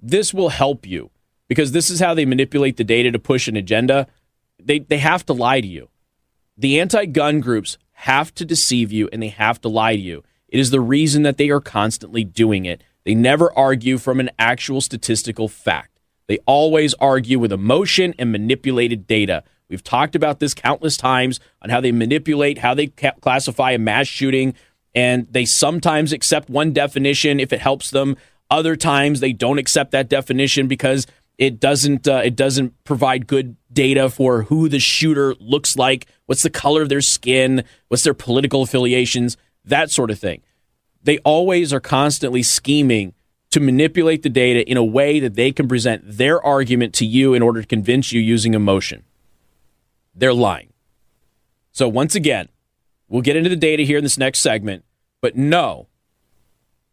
this 0.00 0.34
will 0.34 0.50
help 0.50 0.86
you 0.86 1.10
because 1.52 1.72
this 1.72 1.90
is 1.90 2.00
how 2.00 2.14
they 2.14 2.24
manipulate 2.24 2.78
the 2.78 2.84
data 2.84 3.12
to 3.12 3.18
push 3.18 3.46
an 3.46 3.56
agenda. 3.56 4.06
They, 4.58 4.78
they 4.78 4.96
have 4.96 5.26
to 5.26 5.34
lie 5.34 5.60
to 5.60 5.66
you. 5.66 5.90
The 6.56 6.80
anti 6.80 7.04
gun 7.04 7.40
groups 7.40 7.76
have 7.92 8.34
to 8.36 8.46
deceive 8.46 8.90
you 8.90 9.06
and 9.12 9.22
they 9.22 9.28
have 9.28 9.60
to 9.60 9.68
lie 9.68 9.94
to 9.94 10.00
you. 10.00 10.24
It 10.48 10.58
is 10.58 10.70
the 10.70 10.80
reason 10.80 11.24
that 11.24 11.36
they 11.36 11.50
are 11.50 11.60
constantly 11.60 12.24
doing 12.24 12.64
it. 12.64 12.82
They 13.04 13.14
never 13.14 13.52
argue 13.52 13.98
from 13.98 14.18
an 14.18 14.30
actual 14.38 14.80
statistical 14.80 15.46
fact. 15.46 16.00
They 16.26 16.38
always 16.46 16.94
argue 16.94 17.38
with 17.38 17.52
emotion 17.52 18.14
and 18.18 18.32
manipulated 18.32 19.06
data. 19.06 19.44
We've 19.68 19.84
talked 19.84 20.16
about 20.16 20.40
this 20.40 20.54
countless 20.54 20.96
times 20.96 21.38
on 21.60 21.68
how 21.68 21.82
they 21.82 21.92
manipulate, 21.92 22.56
how 22.58 22.72
they 22.72 22.86
ca- 22.86 23.12
classify 23.20 23.72
a 23.72 23.78
mass 23.78 24.06
shooting 24.06 24.54
and 24.94 25.26
they 25.30 25.44
sometimes 25.44 26.14
accept 26.14 26.48
one 26.48 26.72
definition 26.72 27.40
if 27.40 27.52
it 27.52 27.60
helps 27.60 27.90
them. 27.90 28.16
Other 28.50 28.74
times 28.74 29.20
they 29.20 29.34
don't 29.34 29.58
accept 29.58 29.90
that 29.90 30.08
definition 30.08 30.66
because 30.66 31.06
it 31.38 31.60
doesn't 31.60 32.06
uh, 32.06 32.22
it 32.24 32.36
doesn't 32.36 32.72
provide 32.84 33.26
good 33.26 33.56
data 33.72 34.10
for 34.10 34.42
who 34.44 34.68
the 34.68 34.78
shooter 34.78 35.34
looks 35.40 35.76
like, 35.76 36.06
what's 36.26 36.42
the 36.42 36.50
color 36.50 36.82
of 36.82 36.88
their 36.88 37.00
skin, 37.00 37.64
what's 37.88 38.04
their 38.04 38.14
political 38.14 38.62
affiliations, 38.62 39.36
that 39.64 39.90
sort 39.90 40.10
of 40.10 40.18
thing. 40.18 40.42
They 41.02 41.18
always 41.18 41.72
are 41.72 41.80
constantly 41.80 42.42
scheming 42.42 43.14
to 43.50 43.60
manipulate 43.60 44.22
the 44.22 44.30
data 44.30 44.68
in 44.68 44.76
a 44.76 44.84
way 44.84 45.20
that 45.20 45.34
they 45.34 45.52
can 45.52 45.68
present 45.68 46.02
their 46.06 46.42
argument 46.44 46.94
to 46.94 47.06
you 47.06 47.34
in 47.34 47.42
order 47.42 47.60
to 47.60 47.66
convince 47.66 48.12
you 48.12 48.20
using 48.20 48.54
emotion. 48.54 49.04
They're 50.14 50.32
lying. 50.32 50.72
So, 51.72 51.88
once 51.88 52.14
again, 52.14 52.48
we'll 53.08 53.22
get 53.22 53.36
into 53.36 53.50
the 53.50 53.56
data 53.56 53.82
here 53.82 53.98
in 53.98 54.04
this 54.04 54.18
next 54.18 54.40
segment, 54.40 54.84
but 55.20 55.36
no, 55.36 55.88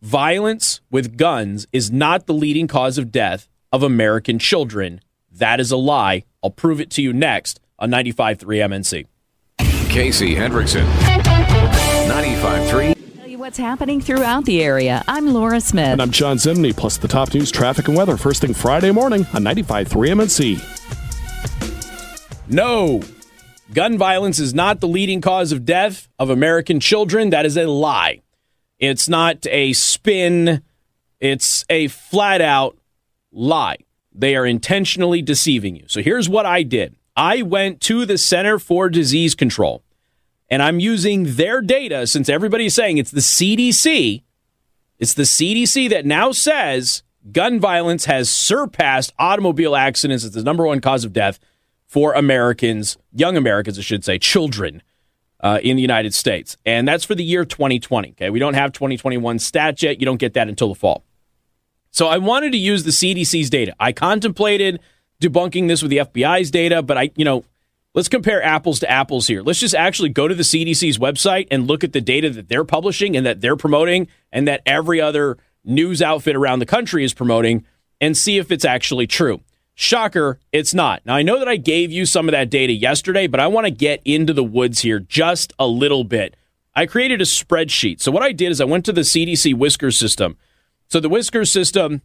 violence 0.02 0.82
with 0.90 1.18
guns 1.18 1.68
is 1.72 1.92
not 1.92 2.26
the 2.26 2.34
leading 2.34 2.68
cause 2.68 2.98
of 2.98 3.12
death 3.12 3.50
of 3.72 3.84
American 3.84 4.40
children. 4.40 5.02
That 5.32 5.60
is 5.60 5.72
a 5.72 5.78
lie. 5.78 6.24
I'll 6.44 6.50
prove 6.52 6.82
it 6.82 6.90
to 6.92 7.02
you 7.02 7.14
next 7.14 7.60
on 7.78 7.90
95.3 7.90 8.40
MNC. 8.40 9.06
Casey 9.90 10.36
Hendrickson, 10.36 10.86
95.3 12.08 13.00
what's 13.50 13.58
happening 13.58 14.00
throughout 14.00 14.46
the 14.46 14.62
area. 14.62 15.04
I'm 15.08 15.34
Laura 15.34 15.60
Smith. 15.60 15.88
And 15.88 16.02
I'm 16.02 16.12
John 16.12 16.38
Zimney, 16.38 16.76
plus 16.76 16.98
the 16.98 17.08
top 17.08 17.34
news, 17.34 17.50
traffic, 17.50 17.88
and 17.88 17.98
weather 17.98 18.16
first 18.16 18.42
thing 18.42 18.54
Friday 18.54 18.92
morning 18.92 19.26
on 19.34 19.44
95.3 19.44 20.60
MNC. 20.60 22.48
No, 22.48 23.02
gun 23.74 23.98
violence 23.98 24.38
is 24.38 24.54
not 24.54 24.82
the 24.82 24.88
leading 24.88 25.22
cause 25.22 25.52
of 25.52 25.66
death 25.66 26.10
of 26.20 26.30
American 26.30 26.80
children. 26.80 27.32
That 27.32 27.48
is 27.48 27.58
a 27.58 27.66
lie. 27.66 28.22
It's 28.78 29.10
not 29.10 29.48
a 29.48 29.74
spin, 29.74 30.62
it's 31.20 31.66
a 31.70 31.88
flat 31.88 32.42
out 32.42 32.78
lie. 33.32 33.78
They 34.14 34.36
are 34.36 34.46
intentionally 34.46 35.22
deceiving 35.22 35.76
you. 35.76 35.86
So 35.88 36.02
here's 36.02 36.28
what 36.28 36.46
I 36.46 36.64
did 36.64 36.96
I 37.16 37.42
went 37.42 37.82
to 37.82 38.06
the 38.06 38.18
Center 38.18 38.60
for 38.60 38.90
Disease 38.90 39.36
Control 39.36 39.84
and 40.50 40.64
I'm 40.64 40.80
using 40.80 41.36
their 41.36 41.62
data 41.62 42.08
since 42.08 42.28
everybody's 42.28 42.74
saying 42.74 42.98
it's 42.98 43.12
the 43.12 43.20
CDC. 43.20 44.24
It's 44.98 45.14
the 45.14 45.24
CDC 45.24 45.90
that 45.90 46.06
now 46.06 46.32
says 46.32 47.04
gun 47.32 47.60
violence 47.60 48.06
has 48.06 48.30
surpassed 48.30 49.14
automobile 49.20 49.76
accidents 49.76 50.24
as 50.24 50.32
the 50.32 50.44
number 50.44 50.66
one 50.66 50.82
cause 50.82 51.06
of 51.06 51.14
death 51.14 51.40
for 51.86 52.14
Americans, 52.14 52.98
young 53.14 53.38
Americans, 53.38 53.78
I 53.78 53.82
should 53.82 54.04
say, 54.04 54.18
children 54.18 54.82
uh, 55.40 55.60
in 55.64 55.76
the 55.76 55.82
United 55.82 56.14
States. 56.14 56.58
And 56.66 56.88
that's 56.88 57.06
for 57.06 57.16
the 57.16 57.24
year 57.24 57.46
2020. 57.46 58.12
Okay. 58.12 58.30
We 58.30 58.40
don't 58.40 58.56
have 58.56 58.72
2021 58.74 59.38
stats 59.38 59.82
yet. 59.82 60.00
You 60.00 60.06
don't 60.06 60.20
get 60.20 60.34
that 60.34 60.50
until 60.50 60.70
the 60.70 60.76
fall. 60.76 61.04
So 61.92 62.08
I 62.08 62.18
wanted 62.18 62.52
to 62.52 62.58
use 62.58 62.84
the 62.84 62.92
CDC's 62.92 63.50
data. 63.50 63.76
I 63.80 63.92
contemplated 63.92 64.80
debunking 65.22 65.68
this 65.68 65.82
with 65.82 65.92
the 65.92 65.98
FBI's 65.98 66.52
data, 66.52 66.82
but 66.82 66.98
I, 66.98 67.12
you 67.16 67.26
know, 67.26 67.44
let's 67.94 68.10
compare 68.10 68.42
apples 68.44 68.80
to 68.80 68.90
apples 68.90 69.28
here. 69.28 69.42
Let's 69.42 69.60
just 69.60 69.76
actually 69.76 70.10
go 70.10 70.28
to 70.28 70.36
the 70.36 70.44
CDC's 70.44 70.98
website 70.98 71.48
and 71.52 71.68
look 71.68 71.84
at 71.84 71.94
the 71.94 72.02
data 72.02 72.30
that 72.30 72.48
they're 72.48 72.64
publishing 72.64 73.18
and 73.18 73.26
that 73.26 73.42
they're 73.42 73.58
promoting 73.58 74.08
and 74.32 74.48
that 74.48 74.62
every 74.66 75.02
other 75.02 75.38
news 75.66 76.02
outfit 76.02 76.36
around 76.36 76.60
the 76.60 76.66
country 76.66 77.04
is 77.04 77.14
promoting 77.14 77.66
and 78.00 78.18
see 78.18 78.38
if 78.38 78.52
it's 78.52 78.66
actually 78.66 79.08
true. 79.08 79.42
Shocker, 79.76 80.40
it's 80.52 80.74
not. 80.74 81.06
Now, 81.06 81.16
I 81.16 81.22
know 81.22 81.40
that 81.40 81.48
I 81.48 81.56
gave 81.56 81.92
you 81.92 82.06
some 82.06 82.28
of 82.28 82.34
that 82.34 82.50
data 82.50 82.74
yesterday, 82.74 83.28
but 83.28 83.40
I 83.40 83.48
want 83.48 83.66
to 83.66 83.72
get 83.72 84.02
into 84.04 84.34
the 84.34 84.44
woods 84.44 84.82
here 84.82 85.00
just 85.00 85.54
a 85.58 85.68
little 85.68 86.04
bit. 86.04 86.36
I 86.76 86.86
created 86.86 87.22
a 87.22 87.26
spreadsheet. 87.26 88.02
So, 88.02 88.12
what 88.12 88.24
I 88.24 88.34
did 88.34 88.52
is 88.52 88.60
I 88.60 88.66
went 88.66 88.84
to 88.86 88.94
the 88.94 89.02
CDC 89.02 89.56
Whisker 89.56 89.92
system. 89.92 90.38
So, 90.90 91.00
the 91.00 91.10
Whisker 91.10 91.46
system 91.46 92.02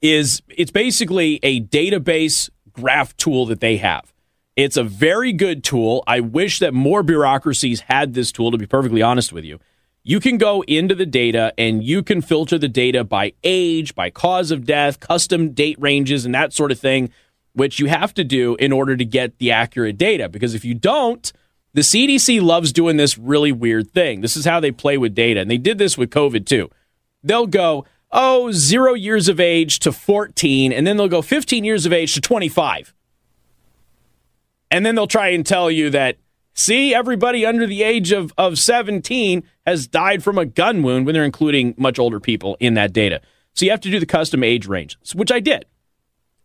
is 0.00 0.42
it's 0.48 0.70
basically 0.70 1.38
a 1.42 1.60
database 1.60 2.48
graph 2.72 3.16
tool 3.16 3.44
that 3.46 3.60
they 3.60 3.76
have. 3.78 4.12
It's 4.56 4.76
a 4.76 4.82
very 4.82 5.32
good 5.32 5.62
tool. 5.62 6.02
I 6.06 6.20
wish 6.20 6.58
that 6.58 6.72
more 6.72 7.02
bureaucracies 7.02 7.80
had 7.80 8.14
this 8.14 8.32
tool, 8.32 8.50
to 8.50 8.58
be 8.58 8.66
perfectly 8.66 9.02
honest 9.02 9.32
with 9.32 9.44
you. 9.44 9.60
You 10.04 10.20
can 10.20 10.38
go 10.38 10.62
into 10.62 10.94
the 10.94 11.04
data 11.04 11.52
and 11.58 11.84
you 11.84 12.02
can 12.02 12.22
filter 12.22 12.56
the 12.56 12.68
data 12.68 13.04
by 13.04 13.34
age, 13.44 13.94
by 13.94 14.08
cause 14.08 14.50
of 14.50 14.64
death, 14.64 15.00
custom 15.00 15.50
date 15.50 15.78
ranges, 15.78 16.24
and 16.24 16.34
that 16.34 16.54
sort 16.54 16.72
of 16.72 16.80
thing, 16.80 17.10
which 17.52 17.78
you 17.78 17.86
have 17.86 18.14
to 18.14 18.24
do 18.24 18.56
in 18.56 18.72
order 18.72 18.96
to 18.96 19.04
get 19.04 19.38
the 19.38 19.50
accurate 19.50 19.98
data. 19.98 20.28
Because 20.30 20.54
if 20.54 20.64
you 20.64 20.74
don't, 20.74 21.30
the 21.74 21.82
CDC 21.82 22.40
loves 22.40 22.72
doing 22.72 22.96
this 22.96 23.18
really 23.18 23.52
weird 23.52 23.92
thing. 23.92 24.22
This 24.22 24.36
is 24.36 24.46
how 24.46 24.60
they 24.60 24.72
play 24.72 24.96
with 24.96 25.14
data. 25.14 25.40
And 25.40 25.50
they 25.50 25.58
did 25.58 25.76
this 25.76 25.98
with 25.98 26.08
COVID 26.08 26.46
too. 26.46 26.70
They'll 27.22 27.46
go, 27.46 27.84
oh, 28.10 28.50
zero 28.52 28.94
years 28.94 29.28
of 29.28 29.40
age 29.40 29.78
to 29.80 29.92
14, 29.92 30.72
and 30.72 30.86
then 30.86 30.96
they'll 30.96 31.08
go 31.08 31.22
15 31.22 31.64
years 31.64 31.86
of 31.86 31.92
age 31.92 32.14
to 32.14 32.20
25. 32.20 32.94
And 34.70 34.84
then 34.84 34.94
they'll 34.94 35.06
try 35.06 35.28
and 35.28 35.44
tell 35.44 35.70
you 35.70 35.90
that, 35.90 36.16
see, 36.54 36.94
everybody 36.94 37.44
under 37.46 37.66
the 37.66 37.82
age 37.82 38.12
of, 38.12 38.32
of 38.36 38.58
17 38.58 39.42
has 39.66 39.86
died 39.86 40.22
from 40.22 40.38
a 40.38 40.46
gun 40.46 40.82
wound 40.82 41.06
when 41.06 41.14
they're 41.14 41.24
including 41.24 41.74
much 41.76 41.98
older 41.98 42.20
people 42.20 42.56
in 42.60 42.74
that 42.74 42.92
data. 42.92 43.20
So 43.54 43.64
you 43.64 43.70
have 43.70 43.80
to 43.80 43.90
do 43.90 44.00
the 44.00 44.06
custom 44.06 44.44
age 44.44 44.66
range, 44.66 44.98
which 45.14 45.32
I 45.32 45.40
did. 45.40 45.64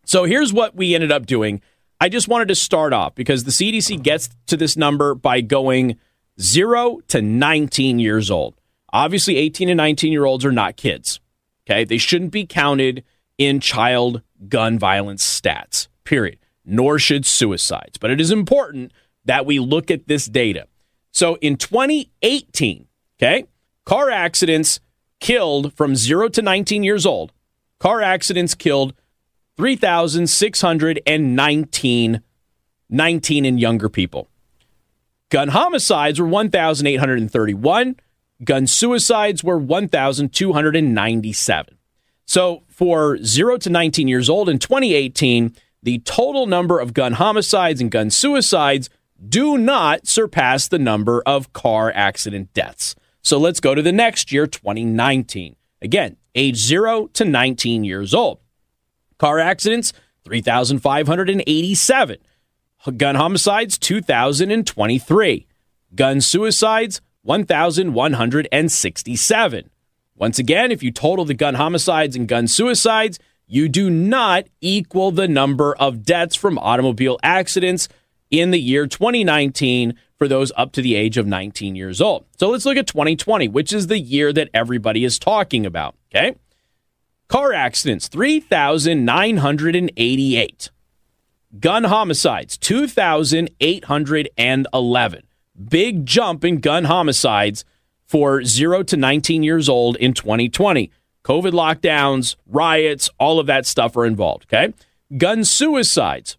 So 0.06 0.26
here's 0.26 0.52
what 0.52 0.76
we 0.76 0.96
ended 0.96 1.12
up 1.12 1.26
doing. 1.26 1.62
I 2.02 2.10
just 2.10 2.28
wanted 2.28 2.50
to 2.50 2.56
start 2.56 2.92
off 2.92 3.16
because 3.16 3.44
the 3.44 3.52
CDC 3.52 4.02
gets 4.02 4.30
to 4.48 4.58
this 4.58 4.76
number 4.76 5.16
by 5.16 5.42
going 5.42 5.98
0 6.42 7.00
to 7.10 7.22
19 7.22 8.00
years 8.00 8.30
old. 8.30 8.56
Obviously, 8.92 9.38
18 9.38 9.70
and 9.70 9.78
19 9.78 10.12
year 10.12 10.26
olds 10.26 10.46
are 10.46 10.52
not 10.52 10.76
kids. 10.76 11.20
Okay. 11.68 11.84
They 11.84 11.98
shouldn't 11.98 12.32
be 12.32 12.46
counted 12.46 13.04
in 13.38 13.60
child 13.60 14.22
gun 14.48 14.78
violence 14.78 15.24
stats, 15.24 15.88
period 16.04 16.40
nor 16.66 17.00
should 17.00 17.26
suicides. 17.26 17.98
But 17.98 18.12
it 18.12 18.22
is 18.22 18.32
important 18.32 18.94
that 19.26 19.46
we 19.46 19.60
look 19.60 19.92
at 19.92 20.08
this 20.08 20.26
data. 20.26 20.68
So 21.12 21.36
in 21.42 21.58
2018, 21.58 22.88
okay, 23.18 23.44
car 23.86 24.10
accidents 24.10 24.80
killed 25.20 25.74
from 25.74 25.96
0 25.96 26.30
to 26.30 26.42
19 26.42 26.84
years 26.84 27.06
old. 27.06 27.34
Car 27.80 28.02
accidents 28.02 28.56
killed 28.56 28.94
3,619 29.58 32.22
19 32.90 33.46
and 33.46 33.60
younger 33.60 33.90
people. 33.90 34.30
Gun 35.30 35.50
homicides 35.50 36.20
were 36.20 36.28
1,831. 36.28 37.96
Gun 38.44 38.68
suicides 38.68 39.44
were 39.44 39.58
1,297. 39.58 41.78
So 42.26 42.64
for 42.70 43.18
0 43.24 43.58
to 43.58 43.70
19 43.70 44.08
years 44.08 44.30
old 44.30 44.48
in 44.50 44.60
2018, 44.60 45.56
the 45.82 46.00
total 46.00 46.48
number 46.48 46.80
of 46.80 46.94
gun 46.94 47.14
homicides 47.14 47.82
and 47.82 47.92
gun 47.92 48.10
suicides 48.10 48.90
do 49.28 49.58
not 49.58 50.08
surpass 50.08 50.68
the 50.68 50.80
number 50.80 51.22
of 51.26 51.54
car 51.54 51.92
accident 51.94 52.54
deaths. 52.54 52.96
So 53.22 53.38
let's 53.38 53.60
go 53.60 53.76
to 53.76 53.82
the 53.82 53.92
next 53.92 54.32
year, 54.32 54.48
2019. 54.48 55.56
Again, 55.82 56.16
age 56.36 56.58
0 56.58 57.08
to 57.08 57.26
19 57.26 57.84
years 57.84 58.14
old. 58.14 58.40
Car 59.18 59.40
accidents, 59.40 59.92
3,587. 60.26 62.18
Gun 62.98 63.16
homicides, 63.16 63.78
2,023. 63.78 65.48
Gun 65.96 66.22
suicides, 66.22 67.02
1,167. 67.24 69.70
Once 70.16 70.40
again, 70.40 70.72
if 70.72 70.82
you 70.84 70.92
total 70.92 71.26
the 71.26 71.34
gun 71.34 71.56
homicides 71.56 72.16
and 72.16 72.28
gun 72.28 72.48
suicides, 72.48 73.18
you 73.48 73.68
do 73.68 73.90
not 73.90 74.46
equal 74.62 75.10
the 75.12 75.28
number 75.28 75.76
of 75.76 76.04
deaths 76.04 76.36
from 76.36 76.60
automobile 76.60 77.18
accidents 77.24 77.90
in 78.30 78.52
the 78.52 78.60
year 78.60 78.86
2019 78.88 79.96
for 80.18 80.28
those 80.28 80.52
up 80.56 80.72
to 80.74 80.82
the 80.82 80.96
age 80.96 81.18
of 81.18 81.28
19 81.28 81.76
years 81.76 82.02
old. 82.02 82.26
So 82.38 82.50
let's 82.50 82.66
look 82.66 82.78
at 82.78 82.88
2020, 82.88 83.50
which 83.50 83.74
is 83.74 83.88
the 83.88 84.00
year 84.00 84.32
that 84.34 84.50
everybody 84.54 85.04
is 85.04 85.20
talking 85.20 85.66
about. 85.66 85.96
Okay. 86.14 86.36
Car 87.28 87.52
accidents, 87.54 88.08
3,988. 88.08 90.70
Gun 91.60 91.84
homicides, 91.84 92.58
2,811. 92.58 95.24
Big 95.70 96.06
jump 96.06 96.44
in 96.44 96.60
gun 96.60 96.86
homicides 96.86 97.64
for 98.06 98.44
0 98.44 98.84
to 98.84 98.98
19 98.98 99.44
years 99.44 99.70
old 99.70 99.96
in 99.98 100.14
2020. 100.14 100.92
COVID 101.24 101.52
lockdowns, 101.52 102.36
riots, 102.46 103.10
all 103.18 103.40
of 103.40 103.48
that 103.48 103.66
stuff 103.66 103.96
are 103.96 104.06
involved. 104.06 104.46
Okay. 104.46 104.74
Gun 105.18 105.44
suicides, 105.44 106.38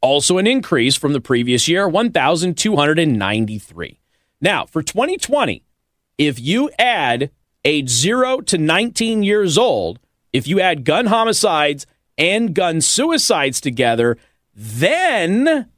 also 0.00 0.38
an 0.38 0.46
increase 0.46 0.96
from 0.96 1.12
the 1.12 1.20
previous 1.20 1.68
year, 1.68 1.86
1,293. 1.88 4.00
Now, 4.40 4.64
for 4.64 4.82
2020, 4.82 5.62
if 6.16 6.40
you 6.40 6.70
add 6.78 7.30
age 7.64 7.90
0 7.90 8.40
to 8.42 8.58
19 8.58 9.22
years 9.22 9.58
old, 9.58 9.98
if 10.32 10.48
you 10.48 10.60
add 10.60 10.84
gun 10.84 11.06
homicides 11.06 11.86
and 12.16 12.54
gun 12.54 12.80
suicides 12.80 13.60
together, 13.60 14.16
then 14.54 15.68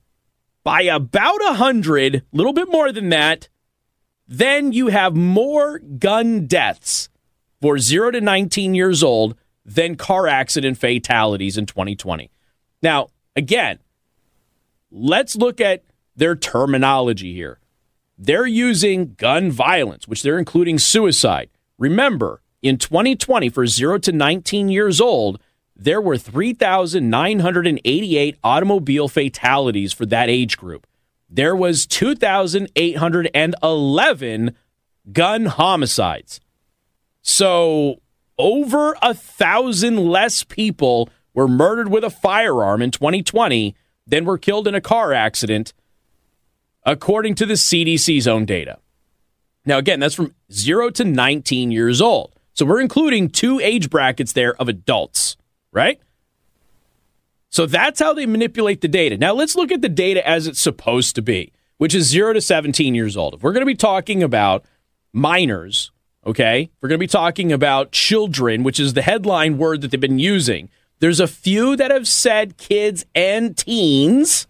by 0.65 0.83
about 0.83 1.41
100, 1.41 2.17
a 2.17 2.23
little 2.33 2.53
bit 2.53 2.71
more 2.71 2.93
than 2.93 3.09
that, 3.11 3.49
then 4.29 4.73
you 4.73 4.89
have 4.89 5.15
more 5.15 5.79
gun 5.79 6.47
deaths 6.47 7.09
for 7.61 7.79
0 7.79 8.13
to 8.13 8.21
19 8.21 8.75
years 8.75 9.03
old 9.03 9.37
than 9.65 9.97
car 9.97 10.27
accident 10.27 10.79
fatalities 10.79 11.57
in 11.57 11.67
2020. 11.67 12.31
Now, 12.83 13.09
again, 13.37 13.79
let's 14.91 15.37
look 15.37 15.61
at 15.61 15.85
their 16.17 16.37
terminology 16.37 17.35
here. 17.35 17.59
They're 18.19 18.47
using 18.47 19.15
gun 19.15 19.51
violence, 19.51 20.07
which 20.07 20.23
they're 20.23 20.39
including 20.39 20.79
suicide. 20.79 21.51
Remember, 21.79 22.41
in 22.61 22.79
2020, 22.79 23.49
for 23.49 23.67
0 23.67 23.99
to 23.99 24.13
19 24.13 24.69
years 24.69 25.01
old, 25.01 25.41
there 25.77 26.01
were 26.01 26.17
3,988 26.17 28.37
automobile 28.45 29.09
fatalities 29.09 29.93
for 29.93 30.07
that 30.07 30.29
age 30.29 30.57
group. 30.57 30.87
There 31.29 31.57
was 31.57 31.85
2,811 31.87 34.57
gun 35.13 35.47
homicides. 35.47 36.39
So 37.23 38.01
over 38.39 38.97
a 39.01 39.15
thousand 39.15 39.97
less 39.97 40.45
people 40.45 41.09
were 41.35 41.49
murdered 41.49 41.89
with 41.89 42.05
a 42.05 42.11
firearm 42.11 42.83
in 42.83 42.91
2020 42.91 43.75
than 44.07 44.25
were 44.25 44.39
killed 44.39 44.69
in 44.69 44.75
a 44.75 44.81
car 44.81 45.13
accident, 45.13 45.73
according 46.85 47.35
to 47.37 47.47
the 47.47 47.55
CDC's 47.55 48.27
own 48.27 48.45
data. 48.45 48.79
Now, 49.65 49.79
again, 49.79 50.01
that's 50.01 50.17
from 50.17 50.35
0 50.51 50.91
to 50.91 51.05
19 51.05 51.71
years 51.71 52.01
old. 52.01 52.35
So 52.55 52.67
we're 52.67 52.81
including 52.81 53.31
two 53.31 53.61
age 53.61 53.89
brackets 53.89 54.33
there 54.33 54.57
of 54.57 54.69
adults, 54.69 55.37
right? 55.73 56.01
So 57.49 57.67
that's 57.67 58.01
how 58.01 58.15
they 58.15 58.27
manipulate 58.27 58.81
the 58.81 58.89
data. 58.89 59.19
Now, 59.19 59.35
let's 59.35 59.55
look 59.55 59.71
at 59.71 59.83
the 59.83 59.89
data 59.89 60.27
as 60.27 60.47
it's 60.47 60.61
supposed 60.61 61.15
to 61.17 61.23
be, 61.23 61.53
which 61.77 61.95
is 61.95 62.09
0 62.09 62.33
to 62.35 62.41
17 62.41 62.95
years 62.95 63.17
old. 63.17 63.35
If 63.35 63.43
we're 63.43 63.53
going 63.53 63.63
to 63.63 63.67
be 63.67 63.75
talking 63.75 64.23
about 64.23 64.65
minors, 65.13 65.91
okay, 66.27 66.71
we're 66.81 66.89
going 66.89 66.99
to 66.99 67.03
be 67.03 67.07
talking 67.07 67.53
about 67.53 67.93
children, 67.93 68.63
which 68.63 68.81
is 68.81 68.95
the 68.95 69.03
headline 69.03 69.59
word 69.59 69.83
that 69.83 69.91
they've 69.91 70.01
been 70.01 70.19
using. 70.19 70.71
There's 71.01 71.21
a 71.21 71.27
few 71.27 71.77
that 71.77 71.91
have 71.91 72.09
said 72.09 72.57
kids 72.57 73.05
and 73.15 73.57
teens. 73.57 74.47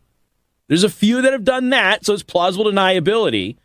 There's 0.69 0.85
a 0.85 0.91
few 0.91 1.23
that 1.23 1.33
have 1.33 1.45
done 1.45 1.71
that, 1.71 2.05
so 2.05 2.12
it's 2.12 2.23
plausible 2.23 2.67
deniability. 2.67 3.57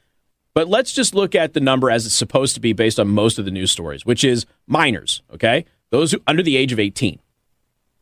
But 0.55 0.67
let's 0.67 0.93
just 0.93 1.13
look 1.13 1.35
at 1.35 1.53
the 1.53 1.59
number 1.59 1.91
as 1.91 2.07
it's 2.07 2.15
supposed 2.15 2.55
to 2.55 2.59
be 2.59 2.73
based 2.73 2.99
on 2.99 3.09
most 3.09 3.37
of 3.37 3.45
the 3.45 3.51
news 3.51 3.71
stories, 3.71 4.03
which 4.03 4.23
is 4.23 4.47
minors, 4.65 5.21
okay? 5.31 5.65
Those 5.91 6.11
who 6.11 6.21
under 6.25 6.41
the 6.41 6.57
age 6.57 6.71
of 6.71 6.79
18. 6.79 7.19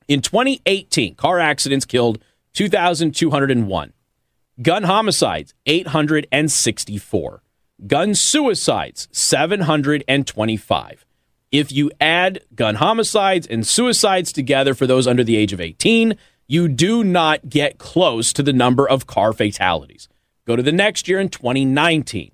In 0.07 0.21
2018, 0.21 1.15
car 1.15 1.39
accidents 1.39 1.85
killed 1.85 2.19
2,201. 2.53 3.93
Gun 4.61 4.83
homicides, 4.83 5.53
864. 5.65 7.41
Gun 7.87 8.15
suicides, 8.15 9.09
725. 9.11 11.05
If 11.51 11.71
you 11.71 11.91
add 11.99 12.41
gun 12.53 12.75
homicides 12.75 13.47
and 13.47 13.65
suicides 13.65 14.31
together 14.31 14.73
for 14.73 14.87
those 14.87 15.07
under 15.07 15.23
the 15.23 15.37
age 15.37 15.53
of 15.53 15.61
18, 15.61 16.15
you 16.47 16.67
do 16.67 17.03
not 17.03 17.49
get 17.49 17.79
close 17.79 18.31
to 18.33 18.43
the 18.43 18.53
number 18.53 18.87
of 18.87 19.07
car 19.07 19.33
fatalities. 19.33 20.07
Go 20.45 20.55
to 20.55 20.61
the 20.61 20.71
next 20.71 21.07
year 21.07 21.19
in 21.19 21.29
2019. 21.29 22.31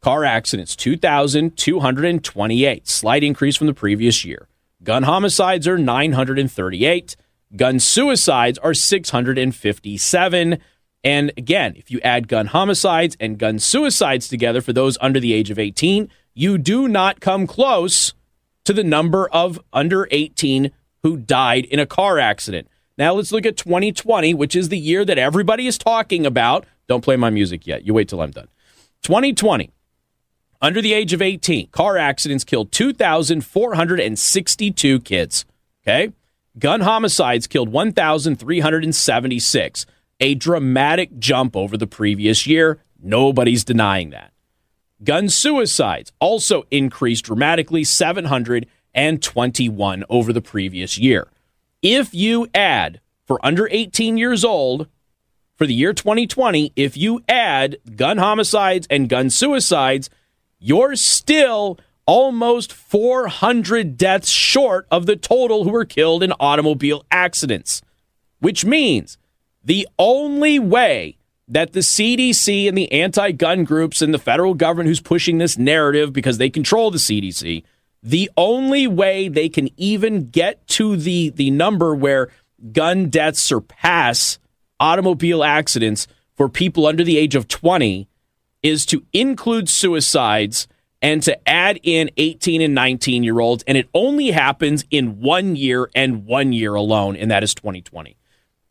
Car 0.00 0.24
accidents, 0.24 0.76
2,228, 0.76 2.86
slight 2.86 3.24
increase 3.24 3.56
from 3.56 3.66
the 3.66 3.74
previous 3.74 4.24
year. 4.24 4.46
Gun 4.84 5.04
homicides 5.04 5.66
are 5.66 5.78
938. 5.78 7.16
Gun 7.56 7.80
suicides 7.80 8.58
are 8.58 8.74
657. 8.74 10.58
And 11.02 11.32
again, 11.38 11.74
if 11.76 11.90
you 11.90 12.00
add 12.00 12.28
gun 12.28 12.46
homicides 12.46 13.16
and 13.18 13.38
gun 13.38 13.58
suicides 13.58 14.28
together 14.28 14.60
for 14.60 14.74
those 14.74 14.98
under 15.00 15.18
the 15.18 15.32
age 15.32 15.50
of 15.50 15.58
18, 15.58 16.10
you 16.34 16.58
do 16.58 16.86
not 16.86 17.20
come 17.20 17.46
close 17.46 18.12
to 18.64 18.74
the 18.74 18.84
number 18.84 19.28
of 19.28 19.58
under 19.72 20.06
18 20.10 20.70
who 21.02 21.16
died 21.16 21.64
in 21.64 21.78
a 21.78 21.86
car 21.86 22.18
accident. 22.18 22.68
Now 22.98 23.14
let's 23.14 23.32
look 23.32 23.46
at 23.46 23.56
2020, 23.56 24.34
which 24.34 24.54
is 24.54 24.68
the 24.68 24.78
year 24.78 25.04
that 25.04 25.18
everybody 25.18 25.66
is 25.66 25.78
talking 25.78 26.26
about. 26.26 26.66
Don't 26.88 27.04
play 27.04 27.16
my 27.16 27.30
music 27.30 27.66
yet. 27.66 27.86
You 27.86 27.94
wait 27.94 28.08
till 28.08 28.20
I'm 28.20 28.30
done. 28.30 28.48
2020, 29.02 29.70
under 30.64 30.80
the 30.80 30.94
age 30.94 31.12
of 31.12 31.20
18, 31.20 31.66
car 31.68 31.98
accidents 31.98 32.42
killed 32.42 32.72
2,462 32.72 35.00
kids. 35.00 35.44
Okay. 35.82 36.10
Gun 36.58 36.80
homicides 36.80 37.46
killed 37.46 37.68
1,376, 37.68 39.86
a 40.20 40.34
dramatic 40.34 41.18
jump 41.18 41.54
over 41.54 41.76
the 41.76 41.86
previous 41.86 42.46
year. 42.46 42.80
Nobody's 42.98 43.62
denying 43.62 44.08
that. 44.10 44.32
Gun 45.02 45.28
suicides 45.28 46.12
also 46.18 46.64
increased 46.70 47.26
dramatically, 47.26 47.84
721 47.84 50.04
over 50.08 50.32
the 50.32 50.40
previous 50.40 50.96
year. 50.96 51.28
If 51.82 52.14
you 52.14 52.48
add 52.54 53.02
for 53.26 53.38
under 53.44 53.68
18 53.70 54.16
years 54.16 54.46
old, 54.46 54.86
for 55.56 55.66
the 55.66 55.74
year 55.74 55.92
2020, 55.92 56.72
if 56.74 56.96
you 56.96 57.22
add 57.28 57.76
gun 57.96 58.16
homicides 58.16 58.86
and 58.88 59.10
gun 59.10 59.28
suicides, 59.28 60.08
you're 60.64 60.96
still 60.96 61.78
almost 62.06 62.72
400 62.72 63.98
deaths 63.98 64.30
short 64.30 64.86
of 64.90 65.04
the 65.04 65.14
total 65.14 65.64
who 65.64 65.70
were 65.70 65.84
killed 65.84 66.22
in 66.22 66.32
automobile 66.40 67.04
accidents, 67.10 67.82
which 68.40 68.64
means 68.64 69.18
the 69.62 69.86
only 69.98 70.58
way 70.58 71.18
that 71.46 71.74
the 71.74 71.80
CDC 71.80 72.66
and 72.66 72.78
the 72.78 72.90
anti 72.90 73.30
gun 73.32 73.64
groups 73.64 74.00
and 74.00 74.14
the 74.14 74.18
federal 74.18 74.54
government 74.54 74.88
who's 74.88 75.02
pushing 75.02 75.36
this 75.36 75.58
narrative 75.58 76.14
because 76.14 76.38
they 76.38 76.48
control 76.48 76.90
the 76.90 76.96
CDC, 76.96 77.62
the 78.02 78.30
only 78.34 78.86
way 78.86 79.28
they 79.28 79.50
can 79.50 79.68
even 79.76 80.30
get 80.30 80.66
to 80.68 80.96
the, 80.96 81.28
the 81.28 81.50
number 81.50 81.94
where 81.94 82.30
gun 82.72 83.10
deaths 83.10 83.42
surpass 83.42 84.38
automobile 84.80 85.44
accidents 85.44 86.06
for 86.34 86.48
people 86.48 86.86
under 86.86 87.04
the 87.04 87.18
age 87.18 87.34
of 87.34 87.48
20 87.48 88.08
is 88.64 88.84
to 88.86 89.04
include 89.12 89.68
suicides 89.68 90.66
and 91.00 91.22
to 91.22 91.48
add 91.48 91.78
in 91.82 92.10
18 92.16 92.62
and 92.62 92.74
19 92.74 93.22
year 93.22 93.38
olds. 93.38 93.62
And 93.66 93.76
it 93.76 93.88
only 93.92 94.30
happens 94.30 94.84
in 94.90 95.20
one 95.20 95.54
year 95.54 95.90
and 95.94 96.24
one 96.24 96.52
year 96.52 96.74
alone, 96.74 97.14
and 97.14 97.30
that 97.30 97.44
is 97.44 97.54
2020. 97.54 98.16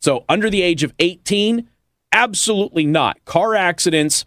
So 0.00 0.24
under 0.28 0.50
the 0.50 0.60
age 0.60 0.82
of 0.82 0.92
18, 0.98 1.68
absolutely 2.12 2.84
not. 2.84 3.24
Car 3.24 3.54
accidents 3.54 4.26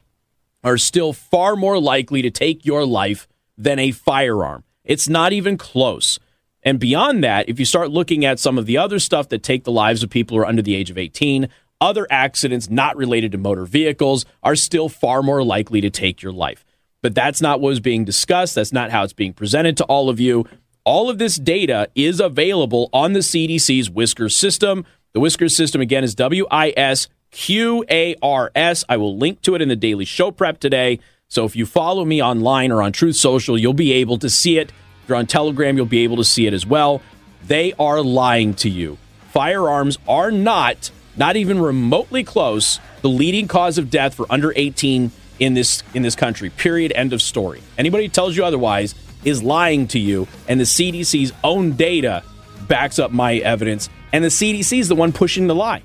are 0.64 0.78
still 0.78 1.12
far 1.12 1.56
more 1.56 1.80
likely 1.80 2.22
to 2.22 2.32
take 2.32 2.66
your 2.66 2.86
life 2.86 3.28
than 3.58 3.78
a 3.78 3.92
firearm. 3.92 4.64
It's 4.86 5.10
not 5.10 5.34
even 5.34 5.58
close. 5.58 6.18
And 6.64 6.80
beyond 6.80 7.24
that, 7.24 7.50
if 7.50 7.60
you 7.60 7.66
start 7.66 7.92
looking 7.92 8.24
at 8.24 8.40
some 8.40 8.58
of 8.58 8.66
the 8.66 8.78
other 8.78 9.00
stuff 9.00 9.30
that 9.30 9.44
take 9.44 9.66
the 9.66 9.72
lives 9.72 10.02
of 10.02 10.10
people 10.10 10.38
who 10.38 10.44
are 10.44 10.48
under 10.48 10.62
the 10.62 10.76
age 10.76 10.90
of 10.90 10.98
18, 10.98 11.50
other 11.80 12.08
accidents 12.10 12.70
not 12.70 12.98
related 12.98 13.32
to 13.32 13.38
motor 13.38 13.66
vehicles 13.66 14.26
are 14.44 14.56
still 14.56 14.90
far 14.90 15.22
more 15.22 15.44
likely 15.44 15.82
to 15.82 15.90
take 15.90 16.22
your 16.22 16.32
life. 16.32 16.66
But 17.02 17.14
that's 17.16 17.42
not 17.42 17.62
what 17.62 17.70
was 17.70 17.80
being 17.80 18.06
discussed. 18.06 18.56
That's 18.56 18.74
not 18.74 18.92
how 18.92 19.04
it's 19.04 19.14
being 19.14 19.34
presented 19.34 19.78
to 19.78 19.84
all 19.86 20.10
of 20.10 20.20
you. 20.20 20.46
All 20.84 21.10
of 21.10 21.18
this 21.18 21.36
data 21.36 21.90
is 21.96 22.20
available 22.20 22.90
on 22.94 23.14
the 23.14 23.20
CDC's 23.20 23.90
WISQARS 23.90 24.32
system. 24.32 24.86
The 25.14 25.20
WISQARS 25.20 25.52
system, 25.52 25.82
again, 25.82 26.04
is 26.04 26.16
W 26.16 26.48
I 26.50 26.74
S 26.76 27.08
Q 27.32 27.84
A 27.90 28.16
R 28.22 28.52
S. 28.56 28.84
I 28.90 28.98
will 28.98 29.18
link 29.18 29.42
to 29.42 29.56
it 29.56 29.62
in 29.62 29.70
the 29.70 29.76
daily 29.76 30.06
show 30.06 30.32
prep 30.32 30.60
today. 30.60 31.00
So 31.28 31.46
if 31.46 31.56
you 31.56 31.66
follow 31.66 32.06
me 32.06 32.24
online 32.24 32.72
or 32.72 32.82
on 32.82 32.94
Truth 32.94 33.18
Social, 33.18 33.58
you'll 33.58 33.74
be 33.74 33.92
able 33.94 34.18
to 34.20 34.30
see 34.30 34.58
it. 34.58 34.72
If 35.04 35.10
you're 35.10 35.18
on 35.18 35.28
Telegram, 35.28 35.76
you'll 35.76 35.86
be 35.86 36.04
able 36.04 36.18
to 36.18 36.24
see 36.24 36.48
it 36.48 36.54
as 36.54 36.66
well. 36.66 37.02
They 37.44 37.74
are 37.74 38.02
lying 38.02 38.54
to 38.56 38.70
you. 38.70 38.98
Firearms 39.30 39.98
are 40.08 40.32
not, 40.32 40.90
not 41.18 41.36
even 41.36 41.60
remotely 41.60 42.24
close, 42.24 42.80
the 43.02 43.10
leading 43.10 43.48
cause 43.48 43.78
of 43.78 43.90
death 43.90 44.14
for 44.14 44.26
under 44.30 44.54
18 44.56 45.12
in 45.40 45.54
this 45.54 45.84
in 45.94 46.02
this 46.02 46.16
country. 46.16 46.50
Period. 46.50 46.92
End 46.96 47.14
of 47.14 47.22
story. 47.22 47.62
Anybody 47.78 48.06
who 48.06 48.10
tells 48.10 48.36
you 48.36 48.46
otherwise 48.46 48.96
is 49.24 49.44
lying 49.44 49.88
to 49.90 50.00
you, 50.00 50.28
and 50.48 50.60
the 50.60 50.66
CDC's 50.66 51.34
own 51.44 51.74
data 51.74 52.24
backs 52.68 53.00
up 53.00 53.12
my 53.12 53.36
evidence, 53.36 53.90
and 54.14 54.24
the 54.24 54.30
CDC 54.30 54.80
is 54.80 54.88
the 54.88 54.96
one 54.96 55.12
pushing 55.12 55.48
the 55.48 55.56
lie. 55.56 55.82